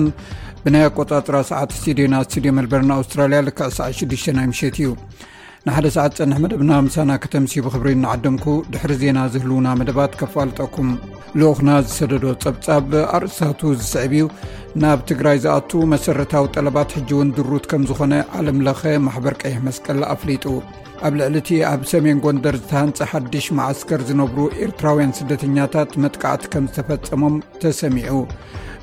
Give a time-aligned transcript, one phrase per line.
[0.63, 4.89] ብናይ ኣቆጣጥራ ሰዓት ስቲድዮና ስድዮ መልበርና ኣውስትራልያ ልዕ ሰዕ6 ናይ ሸት እዩ
[5.69, 10.89] ን1ደሰዓት ፀንሕ መደብና ምሳና ከተምሲቡ ክብሪ እናዓድምኩ ድሕሪ ዜና ዘህልውና መደባት ከፋልጠኩም
[11.39, 12.87] ልኡኽና ዝሰደዶ ጸብጻብ
[13.17, 14.23] ኣርእስታቱ ዝስዕብ እዩ
[14.83, 20.45] ናብ ትግራይ ዝኣት መሰረታዊ ጠለባት ሕጂውን ድሩት ከም ዝኾነ ዓለምለኸ ማሕበር ቀይሕ መስቀል ኣፍሊጡ
[21.09, 27.37] ኣብ ልዕሊ እቲ ኣብ ሰሜን ጎንደር ዝተሃንፀ ሓድሽ ማዓስከር ዝነብሩ ኤርትራውያን ስደተኛታት መጥቃዕቲ ከም ዝተፈፀሞም
[27.61, 28.17] ተሰሚዑ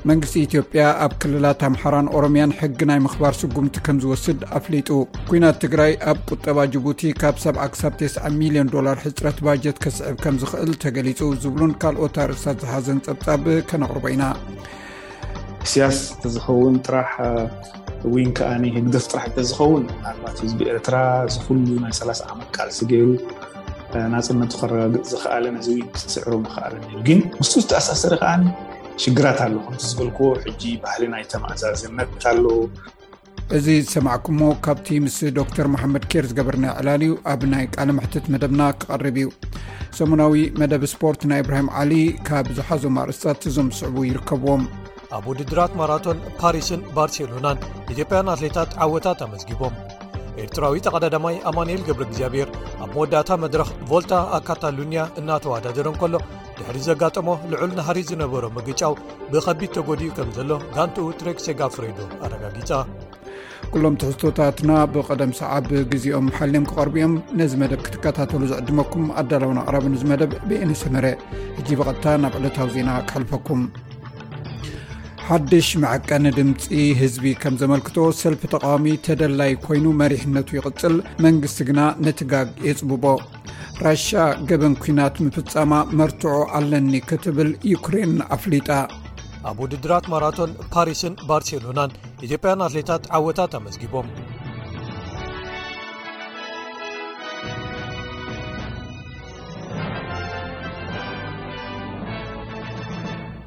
[0.09, 4.89] መንግስቲ ኢትዮ ያ ኣብ ክልላት ኣምሓራን ኦሮምያን ሕጊ ናይ ምክባር ስጉምቲ ከም ዝወስድ ኣፍሊጡ
[5.29, 10.71] ኩናት ትግራይ ኣብ ቁጠባ ጅቡቲ ካብ ሰብ ክሳብ ተስዓ ሚሊዮን ዶላር ሕፅረት ባጀት ክስዕብ ከምዝክእል
[10.83, 14.23] ተገሊፁ ዝብሉን ካልኦት ኣርእታት ዝሓዘን ፀብፃብ ከነቅርበ ኢና
[15.73, 17.13] ስያስ ተዝኸውን ጥራሕ
[18.39, 19.83] ከዓ ህግደፍ ጥራሕ እተዝኸውን
[20.23, 20.95] ባት ዝቢኤርትራ
[21.35, 21.47] ዝሉ
[21.83, 23.09] ናይ 3ላ0 ዓመት ቃልሲ ገይሩ
[24.15, 25.69] ንፅነ ከረጋግፅ ዝኽኣለን እዚ
[26.15, 26.73] ስዕሩ ክኣል
[27.07, 28.43] ግን ምስ ዝተኣሳሰሪ ከዓኒ
[29.03, 29.53] ሽግራት ኣለ
[29.93, 30.21] ዝልዎ
[30.61, 32.23] ጂ ባህሊ ናይ ተማኣዛዝነትካ
[33.57, 39.17] እዚ ዝሰማዕኩሞ ካብቲ ምስ ዶር ማሓመድ ኬር ዝገበርኒ ዕላል እዩ ኣብ ናይ ቃለምሕትት መደብና ክቐርብ
[39.21, 39.29] እዩ
[39.99, 41.93] ሰሙናዊ መደብ ስፖርት ናይ እብራሂም ዓሊ
[42.29, 44.65] ካብ ዝሓዞ ርስታት ዞም ዝስዕቡ ይርከብዎም
[45.17, 49.77] ኣብ ውድድራት ማራቶን ፓሪስን ባርሴሎናን ኢትዮጵያን ኣትሌታት ዓወታት ኣመዝጊቦም
[50.45, 52.51] ኤርትራዊ ተቀዳዳማይ ኣማንኤል ገብረ እግዚኣብሔር
[52.83, 56.15] ኣብ መወዳእታ መድረክ ቫልታ ኣካታሉኒያ እናተዋዳድረን ከሎ
[56.59, 58.93] ድሕሪ ዘጋጥሞ ልዑል ናሃሪ ዝነበሮ መግጫው
[59.31, 62.79] ብከቢድ ተጎዲኡ ከም ዘሎ ጋንቲኡ ትሬክሰ ጋ ፍረዶ ኣረጋጊፃ
[63.73, 71.05] ኩሎም ትሕዝቶታትና ብቀደም ሰዓብ ግዜኦም ሓልም ክቀርቢእኦም ነዚ መደብ ክትከታተሉ ዝዕድመኩም ኣዳላውን ኣቅራብ ንመደብ ብኤነሰምረ
[71.61, 73.61] እጂ ብቐድታ ናብ ዕለታዊ ዜና ክሕልፈኩም
[75.31, 76.61] ሓድሽ መዓቀ ንድምፂ
[77.01, 80.95] ህዝቢ ከም ዘመልክቶ ሰልፊ ተቃዋሚ ተደላይ ኮይኑ መሪሕነቱ ይቅፅል
[81.25, 83.03] መንግስቲ ግና ነትጋግ የፅብቦ
[83.85, 84.05] ራሽ
[84.49, 88.69] ገበን ኲናት ምፍጻማ መርትዑ ኣለኒ ክትብል ዩክሬን ኣፍሊጣ
[89.49, 91.95] ኣብ ውድድራት ማራቶን ፓሪስን ባርሴሎናን
[92.27, 94.09] ኢትዮጵያን ኣትሌታት ዓወታት ኣመዝጊቦም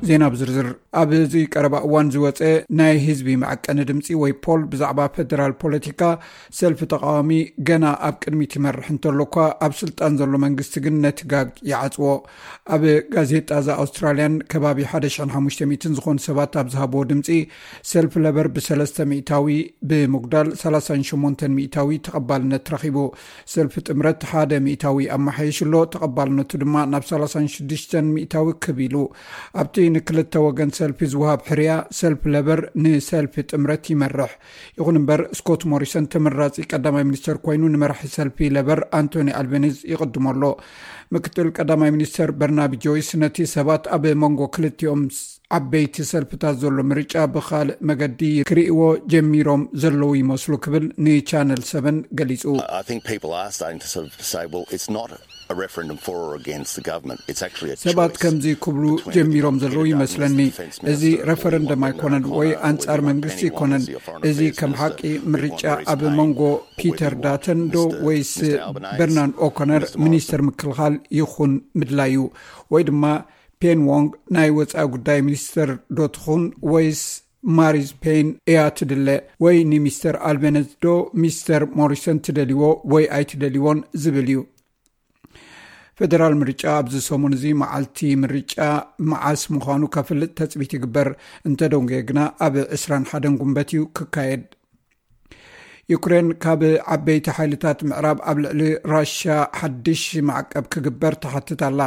[0.09, 0.69] ዜና ብዝርዝር
[1.01, 2.41] ኣብዚ ቀረባ እዋን ዝወፀ
[2.79, 6.01] ናይ ህዝቢ መዓቀኒ ድምፂ ወይ ፖል ብዛዕባ ፈደራል ፖለቲካ
[6.59, 7.31] ሰልፊ ተቃዋሚ
[7.69, 9.35] ገና ኣብ ቅድሚ እትመርሕ እንተሎኳ
[9.67, 12.09] ኣብ ስልጣን ዘሎ መንግስቲ ግን ነቲ ጋግ ይዓፅዎ
[12.77, 12.83] ኣብ
[13.15, 17.29] ጋዜጣ ዛ ኣውስትራልያን ከባቢ 1500 ዝኾኑ ሰባት ኣብ ዝሃቦዎ ድምፂ
[17.93, 19.49] ሰልፊ ለበር ብ3 እታዊ
[19.91, 22.99] ብምጉዳል 38 እታዊ ተቐባልነት ትረኪቡ
[23.55, 28.97] ሰልፊ ጥምረት ሓደ ሚእታዊ ኣ መሓየሽሎ ተቐባልነቱ ድማ ናብ 36 እታዊ ክቢ ኢሉ
[29.61, 34.31] ኣብቲ ንክልተ ወገን ሰልፊ ዝውሃብ ሕርያ ሰልፊ ለበር ንሰልፊ ጥምረት ይመርሕ
[34.79, 40.45] ይኹን እምበር ስኮት ሞሪሰን ተምራፂ ቀዳማይ ሚኒስተር ኮይኑ ንመራሒ ሰልፊ ለበር ኣንቶኒ ኣልቤኒዝ ይቕድመኣሎ
[41.17, 45.03] ምክትል ቀዳማይ ሚኒስተር በርናብ ጆይስ ነቲ ሰባት ኣብ መንጎ ክልቲኦም
[45.59, 48.21] ዓበይቲ ሰልፊታት ዘሎ ምርጫ ብካልእ መገዲ
[48.51, 48.81] ክርእዎ
[49.15, 52.45] ጀሚሮም ዘለዉ ይመስሉ ክብል ንቻነል ሰበን ገሊፁ
[57.85, 60.39] ሰባት ከምዚ ክብሉ ጀሚሮም ዘለዉ ይመስለኒ
[60.93, 63.85] እዚ ረፈረንደም ኣይኮነን ወይ አንጻር መንግስቲ ይኮነን
[64.31, 65.01] እዚ ከም ሓቂ
[65.33, 65.63] ምርጫ
[65.95, 66.41] ኣብ መንጎ
[66.81, 68.33] ፒተር ዳተን ዶ ወይስ
[69.01, 72.23] በርናን ኦኮነር ሚኒስተር ምክልኻል ይኹን ምድላይ እዩ
[72.75, 73.05] ወይ ድማ
[73.65, 77.03] ፔን ዎንግ ናይ ወፃኢ ጉዳይ ሚኒስተር ዶትኹን ወይስ
[77.59, 79.09] ማሪዝፔን እያ ትድለ
[79.45, 80.89] ወይ ንሚስተር ኣልቤነት ዶ
[81.23, 82.61] ሚስተር ሞሪሰን ትደልዎ
[82.93, 84.41] ወይ ኣይትደልይዎን ዝብል እዩ
[86.05, 88.55] ፈደራል ምርጫ ኣብዝ ሰሙን እዚ መዓልቲ ምርጫ
[89.11, 91.09] መዓስ ምዃኑ ከፍልጥ ተፅቢት ይግበር
[91.49, 94.43] እንተደንጎ ግና ኣብ 20 1 ጉንበት እዩ ክካየድ
[95.93, 96.61] ዩክሬን ካብ
[96.97, 98.61] ዓበይቲ ሓይልታት ምዕራብ ኣብ ልዕሊ
[98.95, 101.81] ራሽያ ሓድሽ ማዓቀብ ክግበር ተሓትት ኣላ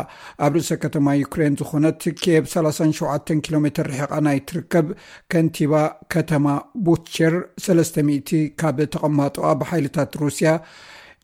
[0.48, 4.89] ኣብ ርእሰ ከተማ ዩክሬን ዝኾነት ኬብ 37 ኪሎ ሜ ርሕቓ ናይ ትርከብ
[5.34, 5.74] ከንቲባ
[6.16, 6.45] ከተማ
[6.88, 7.36] ቡትቸር
[7.69, 10.51] 300 ካብ ተቐማጥዋ ብሓይልታት ሩስያ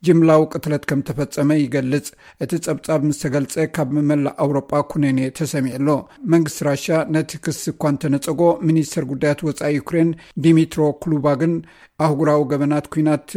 [0.08, 2.08] ጅምላዊ ቅትለት ከም ተፈፀመ ይገልጽ
[2.44, 5.90] እቲ ጸብጻብ ምስ ተገልጸ ካብ መላእ ኣውሮጳ ኩነኔ ተሰሚዑሎ
[6.34, 10.10] መንግስቲ ራሽ ነቲ ክስ እኳ እንተነፀጎ ሚኒስተር ጉዳያት ወፃኢ ዩኩሬን
[10.46, 11.54] ዲሚትሮ ኩሉባግን
[12.06, 13.28] ኣህጉራዊ ገበናት ኩናት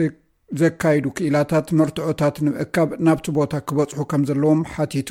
[0.61, 5.11] ዘካይዱ ክኢላታት መርትዖታት ንምእካብ ናብቲ ቦታ ክበፅሑ ከም ዘለዎም ሓቲቱ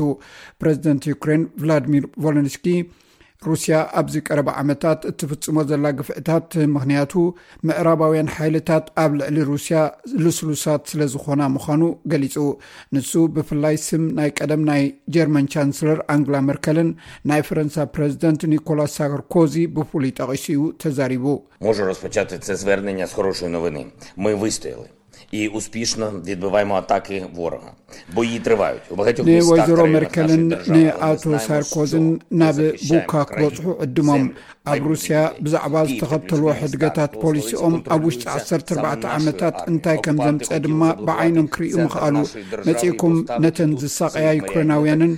[0.61, 2.65] ፕረዚደንት ዩክሬን ቭላድሚር ቮለንስኪ
[3.49, 7.13] ሩስያ ኣብዚ ቀረባ ዓመታት እትፍፅሞ ዘላ ግፍዕታት ምኽንያቱ
[7.67, 9.77] ምዕራባውያን ሓይልታት ኣብ ልዕሊ ሩስያ
[10.25, 11.81] ልስሉሳት ስለ ዝኾና ምዃኑ
[12.13, 12.35] ገሊፁ
[12.95, 14.83] ንሱ ብፍላይ ስም ናይ ቀደም ናይ
[15.15, 16.89] ጀርማን ቻንስለር ኣንግላ መርከልን
[17.31, 21.27] ናይ ፈረንሳ ፕረዚደንት ኒኮላስ ሳርኮዚ ብፍሉይ ጠቂሱ ኡ ተዛሪቡ
[21.67, 22.29] መ ረዝፖቻት
[22.63, 23.57] ዝርንኛ ዝ ረሽ ነ
[24.55, 24.75] ስተይ
[29.27, 30.43] ንወይዘሮ መርኬልን
[30.73, 32.07] ንኣቶ ሳርኮዝን
[32.39, 32.57] ናብ
[32.89, 34.23] ቡካ ክበፅሑ ዕድሞም
[34.73, 35.15] ኣብ ሩስያ
[35.45, 43.15] ብዛዕባ ዝተኸተልዎ ሕድገታት ፖሊሲኦም ኣብ ውሽጢ 1ሰ4ር ዓመታት እንታይ ከም ዘምፀ ድማ ብዓይኖም ክርእዩ ይኽኣሉመፂኢኩም
[43.45, 45.13] ነተን ዝሳቐያ ዩኩረናውያንን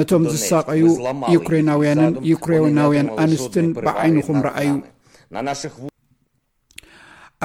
[0.00, 0.84] ነቶም ዝሳቐዩ
[1.36, 4.70] ዩኩራናውያንን ዩኩራናውያን ኣንስትን ብዓይንኹም ረኣዩ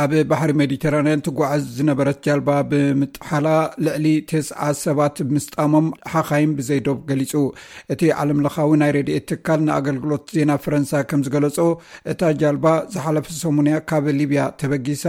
[0.01, 3.47] ኣብ ባሕሪ መድትራንያን ትጓዓዝ ዝነበረት ጃልባ ብምጥሓላ
[3.85, 7.31] ልዕሊ ተስዓ ሰባት ምስጣሞም ሓካይን ብዘይደብ ገሊፁ
[7.93, 11.57] እቲ ዓለም ለካዊ ናይ ረድኤት ትካል ንኣገልግሎት ዜና ፈረንሳ ከም ዝገለፆ
[12.13, 12.65] እታ ጃልባ
[12.95, 15.05] ዝሓለፈ ሰሙንያ ካብ ሊብያ ተበጊሳ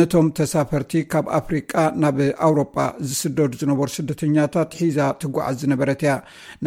[0.00, 1.74] ነቶም ተሳፈርቲ ካብ ኣፍሪቃ
[2.04, 2.18] ናብ
[2.48, 2.78] ኣውሮጳ
[3.10, 6.14] ዝስደዱ ዝነበሩ ስደተኛታት ሒዛ ትጓዓዝ ዝነበረት እያ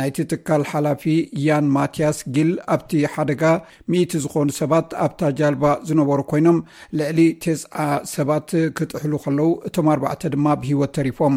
[0.01, 1.01] ናይቲ ትካል ሓላፊ
[1.47, 3.43] ያን ማትያስ ጊል ኣብቲ ሓደጋ
[3.91, 6.59] ምኢቲ ዝኾኑ ሰባት ኣብታ ጃልባ ዝነበሩ ኮይኖም
[7.01, 7.19] ልዕሊ
[7.61, 11.35] ፅዓ ሰባት ክጥሕሉ ከለው እቶም ኣባዕተ ድማ ብሂወት ተሪፎም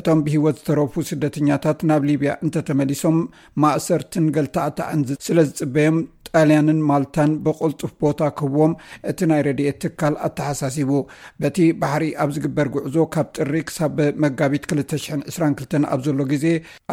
[0.00, 3.18] እቶም ብሂወት ዝተረፉ ስደተኛታት ናብ ሊብያ እንተተመሊሶም
[3.64, 5.98] ማእሰርትን ገልታእታዕን ስለ ዝፅበዮም
[6.32, 8.72] ጣልያንን ማልታን ብቕልጡፍ ቦታ ክህብዎም
[9.10, 10.90] እቲ ናይ ረድኤት ትካል ኣተሓሳሲቡ
[11.42, 16.46] በቲ ባሕሪ ኣብ ዝግበር ጉዕዞ ካብ ጥሪ ክሳብ መጋቢት 2022 ኣብ ዘሎ ግዜ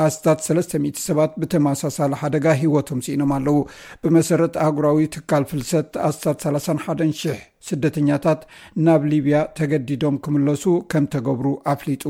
[0.05, 3.59] ኣስታት 300 ሰባት ብተመሳሳለ ሓደጋ ሂወት ቶም ሲኢኖም ኣለው
[4.05, 8.41] ብመሰረት ኣጉራዊ ትካል ፍልሰት ኣስታት31 00 ስደተኛታት
[8.85, 12.03] ናብ ሊብያ ተገዲዶም ክምለሱ ከም ተገብሩ ኣፍሊጡ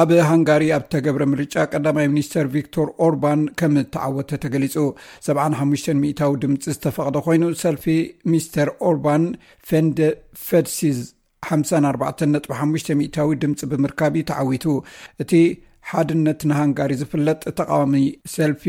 [0.00, 4.74] ኣብ ሃንጋሪ ኣብ ተገብረ ምርጫ ቀዳማይ ሚኒስተር ቪክቶር ኦርባን ከም ተዓወተ ተገሊጹ
[5.28, 5.88] 75
[6.18, 7.84] ታዊ ድምፂ ዝተፈቐደ ኮይኑ ሰልፊ
[8.32, 9.24] ሚስተር ኦርባን
[9.70, 10.98] ፈንደፈድሲዝ
[11.56, 14.66] 54 ጥ5 ታዊ ድምፂ ብምርካብ ተዓዊቱ
[15.24, 15.32] እቲ
[15.90, 17.94] ሓድነት ንሃንጋሪ ዝፍለጥ ተቃዋሚ
[18.36, 18.64] ሰልፊ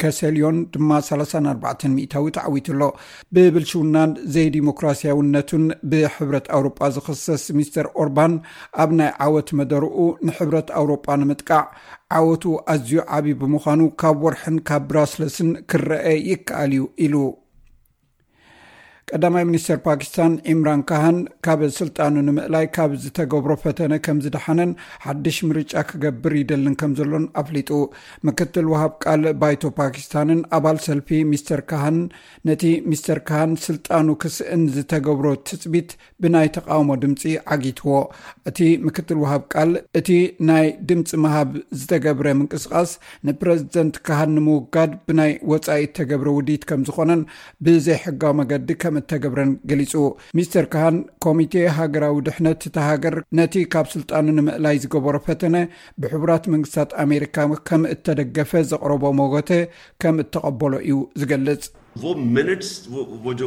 [0.00, 2.80] ከሰልዮን ድማ 3 4 ሚታዊ ተዓዊትሎ
[3.34, 8.34] ብብልሽውናን ዘይ ዲሞክራስያውነትን ብሕብረት ኣውሮጳ ዝክሰስ ምስተር ኦርባን
[8.84, 9.96] ኣብ ናይ ዓወት መደርኡ
[10.28, 11.62] ንሕብረት ኣውሮጳ ንምጥቃዕ
[12.18, 12.44] ዓወቱ
[12.74, 17.14] ኣዝዩ ዓብ ብምዃኑ ካብ ወርሒን ካብ ብራስለስን ክረአ ይከኣል እዩ ኢሉ
[19.16, 21.16] ቀዳማይ ሚኒስተር ፓኪስታን ኢምራን ካሃን
[21.46, 24.70] ካብ ስልጣኑ ንምእላይ ካብ ዝተገብሮ ፈተነ ከምዝድሓነን
[25.04, 27.70] ሓድሽ ምርጫ ክገብር ይደልን ከም ዘሎን ኣፍሊጡ
[28.28, 31.98] ምክትል ውሃብ ቃል ባይቶ ፓኪስታንን ኣባል ሰልፊ ምስተር ካሃን
[32.50, 32.62] ነቲ
[32.92, 35.90] ምስተር ካሃን ስልጣኑ ክስእን ዝተገብሮ ትፅቢት
[36.24, 37.20] ብናይ ተቃውሞ ድምፂ
[37.58, 37.96] ዓጊትዎ
[38.52, 39.70] እቲ ምክትል ውሃብ ቃል
[40.02, 40.08] እቲ
[40.52, 41.50] ናይ ድምፂ መሃብ
[41.80, 42.90] ዝተገብረ ምንቅስቃስ
[43.28, 47.24] ንፕረዚደንት ካሃን ንምውጋድ ብናይ ወፃኢት ተገብረ ውዲድ ከም ዝኾነን
[47.66, 48.68] ብዘይሕጋው መገዲ
[49.10, 49.92] ተገብረን ገሊፁ
[50.38, 55.56] ምስተር ካሃን ኮሚቴ ሃገራዊ ድሕነት ተሃገር ነቲ ካብ ስልጣን ንምእላይ ዝገበሮ ፈተነ
[56.02, 57.36] ብሕራት መንግስታት ኣሜሪካ
[57.70, 59.50] ከም እተደገፈ ዘቅረቦ ሞጎተ
[60.04, 61.64] ከም እተቀበሎ እዩ ዝገልፅ
[63.24, 63.38] ቨ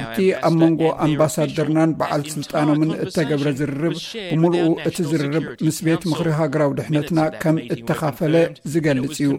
[0.00, 3.94] ኣብቲ ኣብ መንጎ ኣምባሳደርናን በዓል ስልጣኖምን እተገብረ ዝርርብ
[4.32, 8.34] ብሙሉኡ እቲ ዝርርብ ምስ ቤት ምክሪ ሃገራዊ ድሕነትና ከም እተካፈለ
[8.72, 9.30] ዝገልጽ እዩ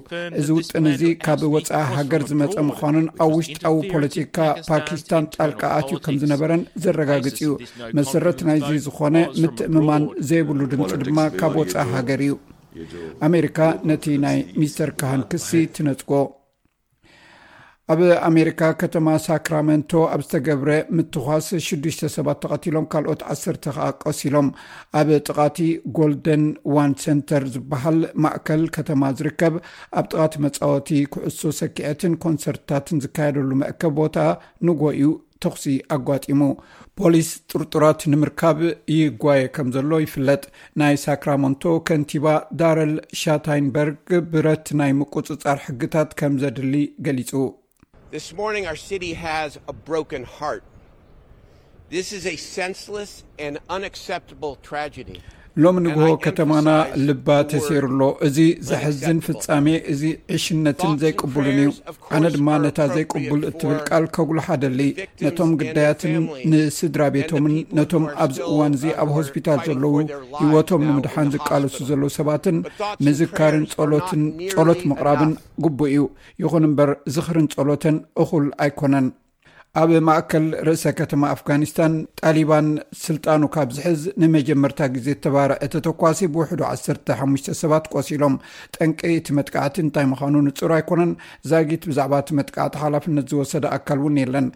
[0.42, 4.38] እዚ ውጥን እዚ ካብ ወፃኢ ሃገር ዝመፀ ምዃኑን ኣብ ውሽጣዊ ፖለቲካ
[4.70, 7.52] ፓኪስታን ጣልቃኣትዩ ከም ዝነበረን ዘረጋግፅ እዩ
[8.00, 12.34] መሰረት ናይዚ ዝኾነ ምትእምማን ዘይብሉ ድምፂ ድማ ካብ ወፃኢ ሃገር እዩ
[13.30, 13.60] ኣሜሪካ
[13.92, 16.12] ነቲ ናይ ሚስተር ካሃን ክሲ ትነፅጎ
[17.94, 24.48] ኣብ ኣሜሪካ ከተማ ሳክራመንቶ ኣብ ዝተገብረ ምትኳስ 6ሽ ሰባት ተቐትሎም ካልኦት 10 ከቀሲሎም
[25.00, 25.58] ኣብ ጥቃቲ
[25.98, 26.44] ጎልደን
[26.76, 29.54] ዋን ሰንተር ዝበሃል ማእከል ከተማ ዝርከብ
[30.00, 34.18] ኣብ ጥቃቲ መፃወቲ ክዕሶ ሰኪዐትን ኮንሰርትታትን ዝካየደሉ መእከብ ቦታ
[34.70, 35.02] ንጎዩ
[35.46, 35.66] ተኽሲ
[35.98, 36.42] ኣጓጢሙ
[37.02, 38.60] ፖሊስ ጥርጡራት ንምርካብ
[38.98, 40.44] ይጓየ ከም ዘሎ ይፍለጥ
[40.82, 42.26] ናይ ሳክራመንቶ ከንቲባ
[42.62, 46.76] ዳረል ሻታይንበርግ ብረት ናይ ምቁፅፃር ሕግታት ከም ዘድሊ
[47.08, 47.32] ገሊጹ
[48.10, 50.64] this morning our city has a broken heart
[51.90, 55.22] this is a senseless and unacceptable tragedy
[55.64, 56.70] ሎም ንግሆ ከተማና
[57.06, 58.38] ልባ ተሰይሩሎ እዚ
[58.70, 60.02] ዘሕዝን ፍፃሜ እዚ
[60.38, 61.70] ዕሽነትን ዘይቅቡሉን እዩ
[62.18, 64.82] ኣነ ድማ ነታ ዘይቅቡል እትብል ቃል ከጉልሓደሊ
[65.24, 69.96] ነቶም ግዳያትን ንስድራ ቤቶምን ነቶም ኣብዚ እዋን እዚ ኣብ ሆስፒታል ዘለው
[70.42, 72.60] ህወቶም ንምድሓን ዝቃለሱ ዘለዉ ሰባትን
[73.08, 75.32] ምዝካርን ሎትጸሎት ምቕራብን
[75.66, 76.04] ግቡእ እዩ
[76.44, 79.08] ይኹን እምበር ዝኽርን ጸሎተን እኹል ኣይኮነን
[79.80, 82.68] ኣብ ማእከል ርእሰ ከተማ ኣፍጋኒስታን ጣሊባን
[83.04, 88.36] ስልጣኑ ካብ ዝሕዝ ንመጀመርታ ግዜ ተባር እተተኳሲ ብውሕ 15 ሰባት ቆሲሎም
[88.76, 91.12] ጠንቂ እቲ መትቃዕቲ እንታይ ምዃኑ ንፅሩ ኣይኮነን
[91.52, 94.48] ዛጊት ብዛዕባ እቲ መጥቃዕቲ ሓላፍነት ዝወሰደ ኣካል ውን የለን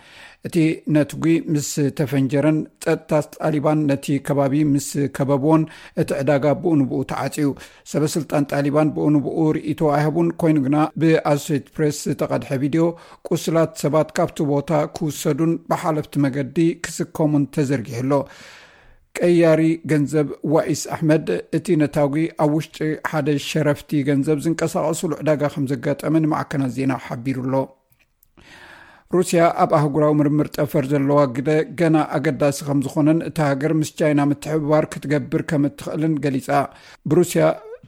[0.48, 0.57] እቲ
[0.93, 1.67] ነት ጉ ምስ
[1.98, 3.12] ተፈንጀረን ፀጥታ
[3.45, 5.63] ጣሊባን ነቲ ከባቢ ምስ ከበብዎን
[6.01, 7.50] እቲ ዕዳጋ ብእኡ ንብኡ ተዓፅዩ
[7.91, 12.83] ሰበስልጣን ጣሊባን ብኡ ንብኡ ርኢቶ ኣይህቡን ኮይኑ ግና ብኣሶት ፕረስ ዝተቐድሐ ቪድዮ
[13.29, 16.57] ቁስላት ሰባት ካብቲ ቦታ ክውሰዱን ብሓለፍቲ መገዲ
[16.88, 18.12] ክስከሙን ተዘርጊሕሎ
[19.19, 19.62] ቀያሪ
[19.93, 22.13] ገንዘብ ዋኢስ ኣሕመድ እቲ ነታጉ
[22.45, 22.79] ኣብ ውሽጢ
[23.12, 27.55] ሓደ ሸረፍቲ ገንዘብ ዝንቀሳቀሱሉ ዕዳጋ ከም ዘጋጠመ ንማዓከናት ዜና ሓቢሩኣሎ
[29.18, 31.50] ሩስያ ኣብ ኣህጉራዊ ምርምር ጠፈር ዘለዋ ግደ
[31.80, 36.50] ገና ኣገዳሲ ከም ዝኾነን እቲ ሃገር ምስ ቻይና ምትሕብባር ክትገብር ከም እትኽእልን ገሊጻ
[37.12, 37.44] ብሩስያ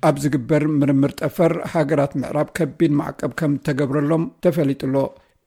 [0.10, 4.96] ኣብ ዝግበር ምርምር ጠፈር ሃገራት ምዕራብ ከቢድ ማዓቀብ ከም እተገብረሎም ተፈሊጡሎ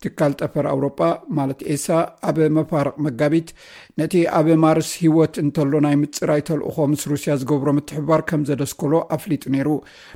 [0.05, 1.01] ትካል ጠፈር ኣውሮጳ
[1.37, 1.87] ማለት ኤሳ
[2.29, 3.49] ኣብ መፋርቅ መጋቢት
[4.01, 9.43] ነቲ ኣብ ማርስ ሂወት እንተሎ ናይ ምፅራይ ተልእኾ ምስ ሩስያ ዝገብሮ ምትሕብባር ከም ዘደስከሎ ኣፍሊጡ
[9.55, 9.69] ነይሩ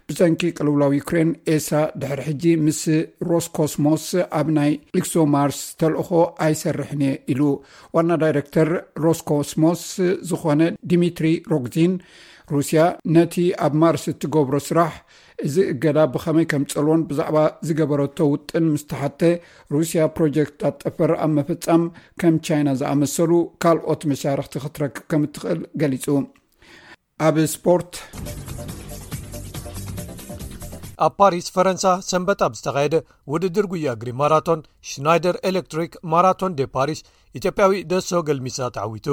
[0.09, 1.71] ብፀንኪ ቀልውላዊ ዩክሬን ኤሳ
[2.03, 2.83] ድሕር ሕጂ ምስ
[3.31, 4.05] ሮስ ኮስሞስ
[4.41, 6.11] ኣብ ናይ ልክሶ ማርስ ተልእኾ
[6.47, 7.43] ኣይሰርሕን እየ ኢሉ
[7.97, 8.71] ዋና ዳይረክተር
[9.07, 9.85] ሮስ ኮስሞስ
[10.33, 10.61] ዝኾነ
[10.93, 11.95] ድሚትሪ ሮግዚን
[12.55, 12.81] ሩስያ
[13.15, 13.35] ነቲ
[13.65, 14.93] ኣብ ማርስ እትገብሮ ስራሕ
[15.49, 19.21] እዚ እገዳ ብኸመይ ከም ፀልዎን ብዛዕባ ዝገበረቶ ውጥን ምስተሓተ
[19.75, 21.85] ሩስያ ፕሮጀክትታት ጠፈር ኣብ መፈፃም
[22.21, 23.33] ከም ቻይና ዝኣመሰሉ
[23.65, 26.07] ካልኦት መሻርክቲ ክትረክብ ከም እትክእል ገሊፁ
[27.29, 27.93] ኣብ ስፖርት
[31.07, 32.97] ኣብ ፓሪስ ፈረንሳ ሰንበት ኣብ ዝተካየደ
[33.35, 37.01] ውድድር ጉያ ግሪ ማራቶን ሽናይደር ኤሌክትሪክ ማራቶን ዴ ፓሪስ
[37.39, 39.09] ኢትዮጵያዊ ደሶ ገልሚሳ ተዓዊቱ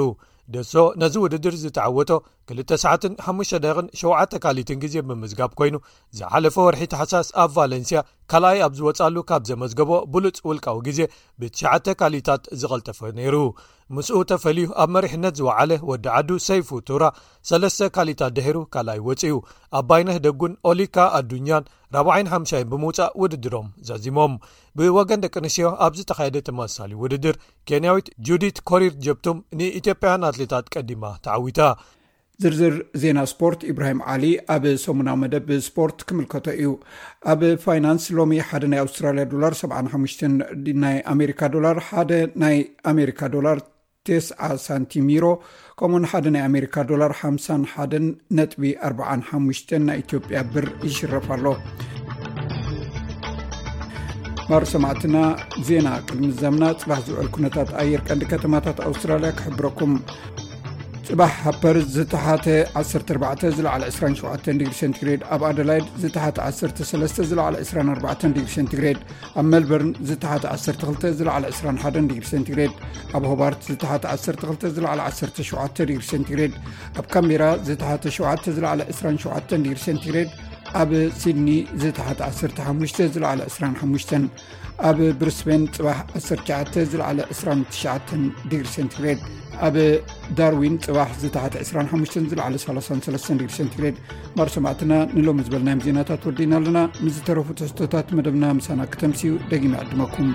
[0.54, 2.10] ደሶ ነዚ ውድድር ዝተዓወቶ
[2.58, 5.74] 2ሰ5 ዳቕን 7ተ ካሊትን ግዜ ብምዝጋብ ኮይኑ
[6.18, 8.00] ዝሓለፈ ወርሒተሓሳስ ኣብ ቫለንስያ
[8.32, 11.00] ካልኣይ ኣብ ዝወፃሉ ካብ ዘመዝገቦ ብሉፅ ውልቃዊ ግዜ
[11.40, 13.34] ብትተ ካሊታት ዝቐልጠፈ ነይሩ
[13.96, 17.04] ምስኡ ተፈልዩ ኣብ መሪሕነት ዝወዕለ ወዲ ዓዱ ሰይፉ ቱራ
[17.48, 19.34] ሰለስተ ካሊታት ደሂሩ ካልኣይ ወፅኡ
[19.78, 21.64] ኣብ ባይነት ደጉን ኦሊካ ኣዱኛን
[21.96, 24.32] 405ይን ብምውፃእ ውድድሮም ዘዚሞም
[24.80, 27.38] ብወገን ደቂ ኣንስትዮ ኣብዚ ተካየደ ተመሳሊ ውድድር
[27.70, 31.60] ኬንያዊት ጁዲት ኮሪር ጀብቱም ንኢትዮጵያን ኣትሌታት ቀዲማ ተዓዊታ
[32.42, 34.24] ዝርዝር ዜና ስፖርት ኢብራሂም ዓሊ
[34.56, 36.70] ኣብ ሰሙናዊ መደብ ስፖርት ክምልከቶ እዩ
[37.34, 40.28] ኣብ ፋይናንስ ሎሚ ሓደ ናይ ኣውስትራልያ ዶላር 75
[40.84, 42.12] ናይ ኣሜካ ዶላር ሓደ
[42.44, 42.56] ናይ
[42.92, 43.58] ኣሜሪካ ዶላር
[44.08, 45.24] ተስዓ ሳንቲሚሮ
[45.78, 47.94] ከምኡኡን ሓደ ናይ ኣሜሪካ ዶላር51
[48.36, 51.46] ነጥቢ 405 ናይ ኢትዮጵያ ብር ይሽረፍ ኣሎ
[54.48, 55.16] ባሩ ሰማዕትና
[55.68, 59.92] ዜና ቅድሚ ዘምና ፅባሕ ዝውዕል ኩነታት ኣየር ቀንዲ ከተማታት ኣውስትራልያ ክሕብረኩም
[61.08, 64.24] ፅባሕ ሃፐር ዝተሓ1427
[65.34, 65.86] ኣብ ኣላይድ
[66.24, 68.98] 1324
[69.40, 72.60] ኣብ ሜበር ዝ1221
[73.16, 76.42] ኣ ሆር 1217ግ
[76.98, 78.64] ኣ ካራ ዝ7 27ግ
[80.80, 81.48] ኣብ ሲድኒ
[81.82, 82.18] ዝ15
[83.50, 84.12] 25
[84.86, 88.12] ኣብ ብሪስቤን ፅባሕ 19 ዝለዕለ 29
[88.74, 89.20] ሴንግሬድ
[89.66, 89.76] ኣብ
[90.38, 93.94] ዳርዊን ፅባሕ ዝተሓቲ 25 ዝለዕ 33 ግ
[94.38, 100.34] ማር ሰማዕትና ንሎሚ ዝበልናዮ ዜናታት ትወዲና ኣለና ምስዝተረፉ ትሕቶታት መደብና ምሳና ክተምሲኡ ደጊመ ዕድመኩምዩ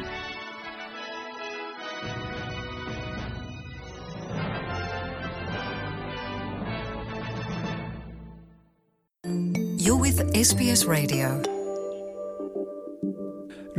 [10.81, 10.83] ስ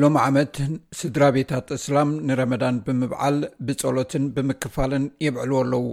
[0.03, 0.57] ሎሚ ዓመት
[0.99, 3.37] ስድራ ቤታት እስላም ንረመዳን ብምብዓል
[3.67, 5.85] ብጸሎትን ብምክፋልን የብዕሉዎ ኣለዉ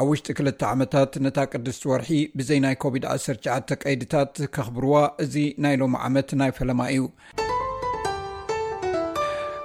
[0.00, 5.34] ኣብ ውሽጢ 2ልተ ዓመታት ነታ ቅድስወርሒ ብዘይ ናይ ኮቪድ-19 ቀይድታት ከኽብርዋ እዚ
[5.66, 7.06] ናይ ሎሚ ዓመት ናይ ፈለማ እዩ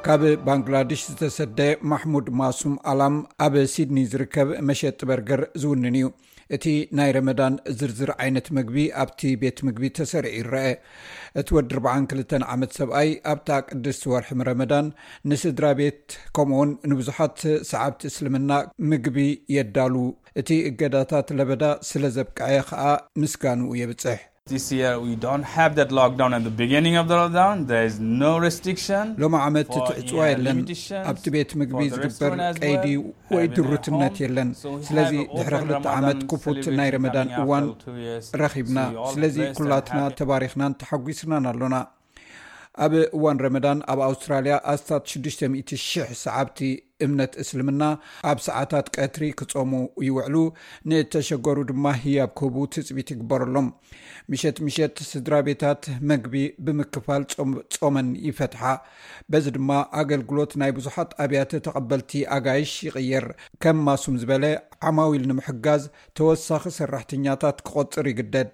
[0.06, 1.60] ካብ ባንግላድሽ ዝተሰድደ
[1.94, 6.08] ማሕሙድ ማሱም ኣላም ኣብ ሲድኒ ዝርከብ መሸ ጥ በርገር ዝውንን እዩ
[6.56, 6.66] እቲ
[6.98, 10.66] ናይ ረመዳን ዝርዝር ዓይነት ምግቢ ኣብቲ ቤት ምግቢ ተሰርዒ ይረአ
[11.42, 14.88] እቲ ወዲ ርዓ2ተ ዓመት ሰብኣይ ኣብታ ቅድስወርሕ ረመዳን
[15.32, 16.06] ንስድራ ቤት
[16.38, 17.40] ከምኡውን ንብዙሓት
[17.72, 18.52] ሰዓብቲ እስልምና
[18.92, 19.20] ምግቢ
[19.58, 19.96] የዳሉ
[20.42, 22.86] እቲ እገዳታት ለበዳ ስለ ዘብቅዐ ከዓ
[23.24, 24.22] ምስጋኑ የብፅሕ
[24.52, 25.86] ሎማ
[29.48, 30.60] ዓመት እትዕፅዋ የለን
[31.12, 32.34] ኣብቲ ቤት ምግቢ ዝግበር
[32.64, 32.88] ቀይዲ
[33.36, 34.50] ወይ ድርትነት የለን
[34.90, 37.68] ስለዚ ድሕሪ 2ልተ ዓመት ክፉት ናይ ረመዳን እዋን
[38.44, 38.78] ረኺብና
[39.16, 41.76] ስለዚ ስኩላትና ተባሪኽናን ተሓጒስናን ኣሎና
[42.84, 46.60] ኣብ እዋን ረመዳን ኣብ ኣውስትራልያ ኣስታት 600000 ሰዓብቲ
[47.06, 47.84] እምነት እስልምና
[48.30, 49.72] ኣብ ሰዓታት ቀትሪ ክፀሙ
[50.08, 50.36] ይውዕሉ
[50.92, 53.68] ንተሸገሩ ድማ ህያብ ክህቡ ትፅቢት ይግበረሎም
[54.34, 56.34] ምሸት ምሸት ስድራ ቤታት መግቢ
[56.68, 57.24] ብምክፋል
[57.76, 58.64] ጾመን ይፈትሓ
[59.34, 59.70] በዚ ድማ
[60.04, 63.28] ኣገልግሎት ናይ ብዙሓት ኣብያተ ተቐበልቲ ኣጋይሽ ይቕየር
[63.66, 64.46] ከም ማሱም ዝበለ
[64.90, 65.86] ዓማዊል ንምሕጋዝ
[66.20, 68.52] ተወሳኺ ሰራሕተኛታት ክቆፅር ይግደድ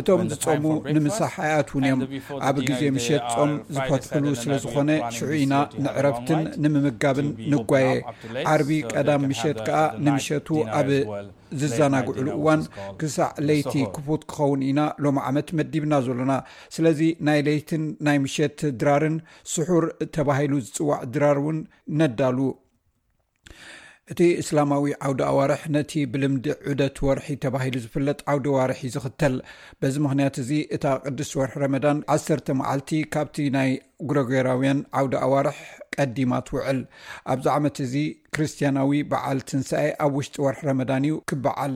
[0.00, 0.64] እቶም ዝፀሙ
[0.96, 2.02] ንምሳሕ ሓኣት ውን እዮም
[2.48, 5.54] ኣብ ግዜ ምሸት ፆም ዝፈትሕሉ ስለዝኾነ ሽዑ ኢና
[5.86, 7.90] ንዕረፍትን ንምምጋብን ንጓየ
[8.52, 10.88] ዓርቢ ቀዳም ምሸት ከዓ ንምሸቱ ኣብ
[11.60, 12.60] ዝዘናግዕሉ እዋን
[13.00, 16.32] ክሳዕ ለይቲ ክፉት ክኸውን ኢና ሎም ዓመት መዲብና ዘሎና
[16.76, 19.18] ስለዚ ናይ ለይትን ናይ ምሸት ድራርን
[19.54, 21.58] ስሑር ተባሂሉ ዝፅዋዕ ድራር እውን
[22.00, 22.38] ነዳሉ
[24.12, 29.34] እቲ እስላማዊ ዓውዲ ኣዋርሕ ነቲ ብልምዲ ዑደት ወርሒ ተባሂሉ ዝፍለጥ ዓውዲ ዋርሒ ዝኽተል
[29.82, 33.70] በዚ ምክንያት እዚ እታ ቅዱስ ወርሒ ረመዳን 1ሰተ መዓልቲ ካብቲ ናይ
[34.10, 35.60] ጉረጉራውያን ዓውዲ ኣዋርሕ
[35.96, 36.80] ቀዲማት ውዕል
[37.34, 37.94] ኣብዚ ዓመት እዚ
[38.36, 41.74] ክርስትያናዊ በዓል ትንሳኣ ኣብ ውሽጢ ወርሒ ረመዳን እዩ ክበዓል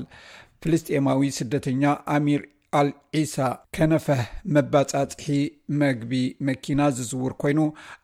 [0.64, 1.82] ፍልስጥኤማዊ ስደተኛ
[2.16, 2.42] ኣሚር
[2.78, 3.34] ኣልዒሳ
[3.76, 4.22] ከነፈህ
[4.54, 5.24] መባፃፅሒ
[5.82, 6.12] መግቢ
[6.48, 7.60] መኪና ዝዝውር ኮይኑ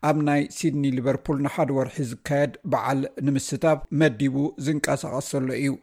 [0.08, 5.74] ኣብ ናይ ሲድኒ ሊቨርፑል ንሓደ ወርሒ ዝካየድ በዓል ንምስታፍ መዲቡ ዝንቀሳቐስ ዘሎ እዩ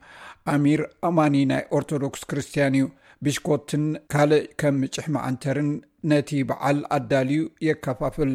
[0.54, 2.88] ኣሚር ኣማኒ ናይ ኦርቶዶክስ ክርስትያን እዩ
[3.26, 5.72] ብሽኮትን ካልእ ከም ምጭሕ ማዓንተርን
[6.12, 8.34] ነቲ በዓል ኣዳልዩ የከፋፍል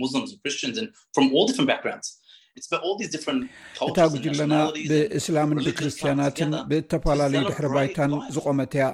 [0.00, 0.78] ሙሊም ክርስን ድ
[2.58, 4.54] እታ ጉጅኣለና
[4.90, 8.84] ብእስላምን ብክርስትያናትን ብተፈላለዩ ድሕሪ ባይታን ዝቆመተያ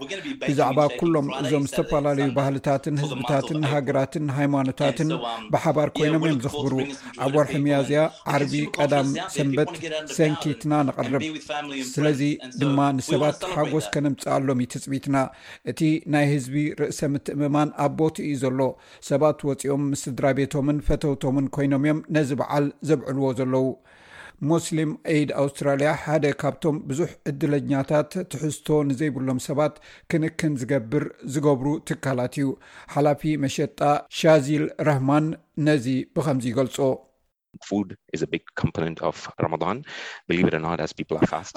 [0.49, 5.11] ብዛዕባ ኩሎም እዞም ዝተፈላለዩ ባህልታትን ህዝብታትን ሃገራትን ሃይማኖታትን
[5.55, 6.75] ብሓባር um, ኮይኖም እዮም ዝኽብሩ
[7.27, 8.01] ኣብ ወርሒ መያዝያ
[8.35, 9.71] ዓርቢ ቀዳም ሰንበት
[10.19, 11.23] ሰንኪትና ንቅርብ
[11.93, 12.21] ስለዚ
[12.63, 15.17] ድማ ንሰባት ሓጎስ ከነምፅኣሎም ዩ ትፅቢትና
[15.73, 15.81] እቲ
[16.17, 18.61] ናይ ህዝቢ ርእሰ ምትእምማን ኣብ ቦቲ እዩ ዘሎ
[19.13, 23.51] ሰባት ወፂኦም ምስስድራ ቤቶምን ፈተውቶምን ኮይኖም እዮም ነዚ በዓል ዘብዕልዎ ዘሎ
[24.51, 29.75] ሞስሊም አድ ኣውስትራልያ ሓደ ካብቶም ብዙሕ ዕድለኛታት ትሕዝቶ ንዘይብሎም ሰባት
[30.13, 31.05] ክንክን ዝገብር
[31.35, 32.49] ዝገብሩ ትካላት እዩ
[32.97, 33.79] ሓላፊ መሸጣ
[34.21, 35.29] ሻዚል ረህማን
[35.69, 36.79] ነዚ ብከምዚ ይገልፆ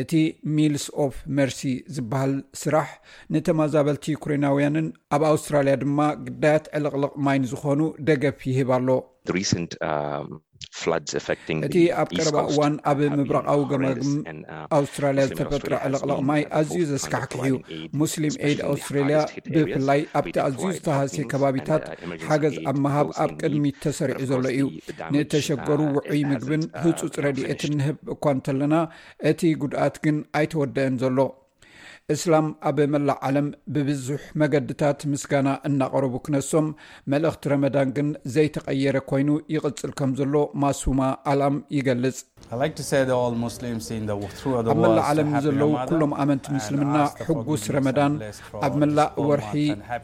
[0.04, 0.12] እቲ
[0.58, 1.62] ሚልስ ኦፍ መርሲ
[1.96, 2.90] ዝበሃል ስራሕ
[3.36, 8.90] ንተማዛበልቲ ኩሬናውያንን ኣብ ኣውስትራልያ ድማ ግዳያት ዕልቅልቅ ማይን ዝኾኑ ደገፍ ይህብ ኣሎ
[11.68, 14.12] እቲ ኣብ ቀረባ እዋን ኣብ ምብራቃዊ ገማግም
[14.54, 17.56] uh, ኣውስትራልያ ዝተፈጥሮ ዕለቕለቕ ማይ ኣዝዩ ዘስካሕኪሕእዩ
[18.02, 19.18] ሙስሊም አድ ኣውስትራልያ
[19.56, 24.68] ብፍላይ ኣብቲ ኣዝዩ ዝተዋሰ ከባቢታት uh, ሓገዝ ኣብ መሃብ ኣብ ቅድሚ ተሰሪዑ ዘሎ እዩ
[25.16, 28.74] ንተሸገሩ ውዑይ uh, ምግብን ህፁፅ ረድኤትን ህብ እኳ እንተለና
[29.32, 31.18] እቲ ጉድኣት ግን ኣይተወደአን ዘሎ
[32.14, 36.68] እስላም ኣብ መላእ ዓለም ብብዙሕ መገድታት ምስጋና እናቐርቡ ክነሶም
[37.12, 41.02] መልእኽቲ ረመዳን ግን ዘይተቐየረ ኮይኑ ይቕፅል ከም ዘሎ ማሱማ
[41.34, 43.36] ኣልም ይገልጽኣብ
[44.86, 46.98] መላእ ዓለም ንዘለው ኩሎም ኣመንቲ ምስልምና
[47.30, 48.16] ሕጉስ ረመዳን
[48.68, 49.54] ኣብ መላእ ወርሒ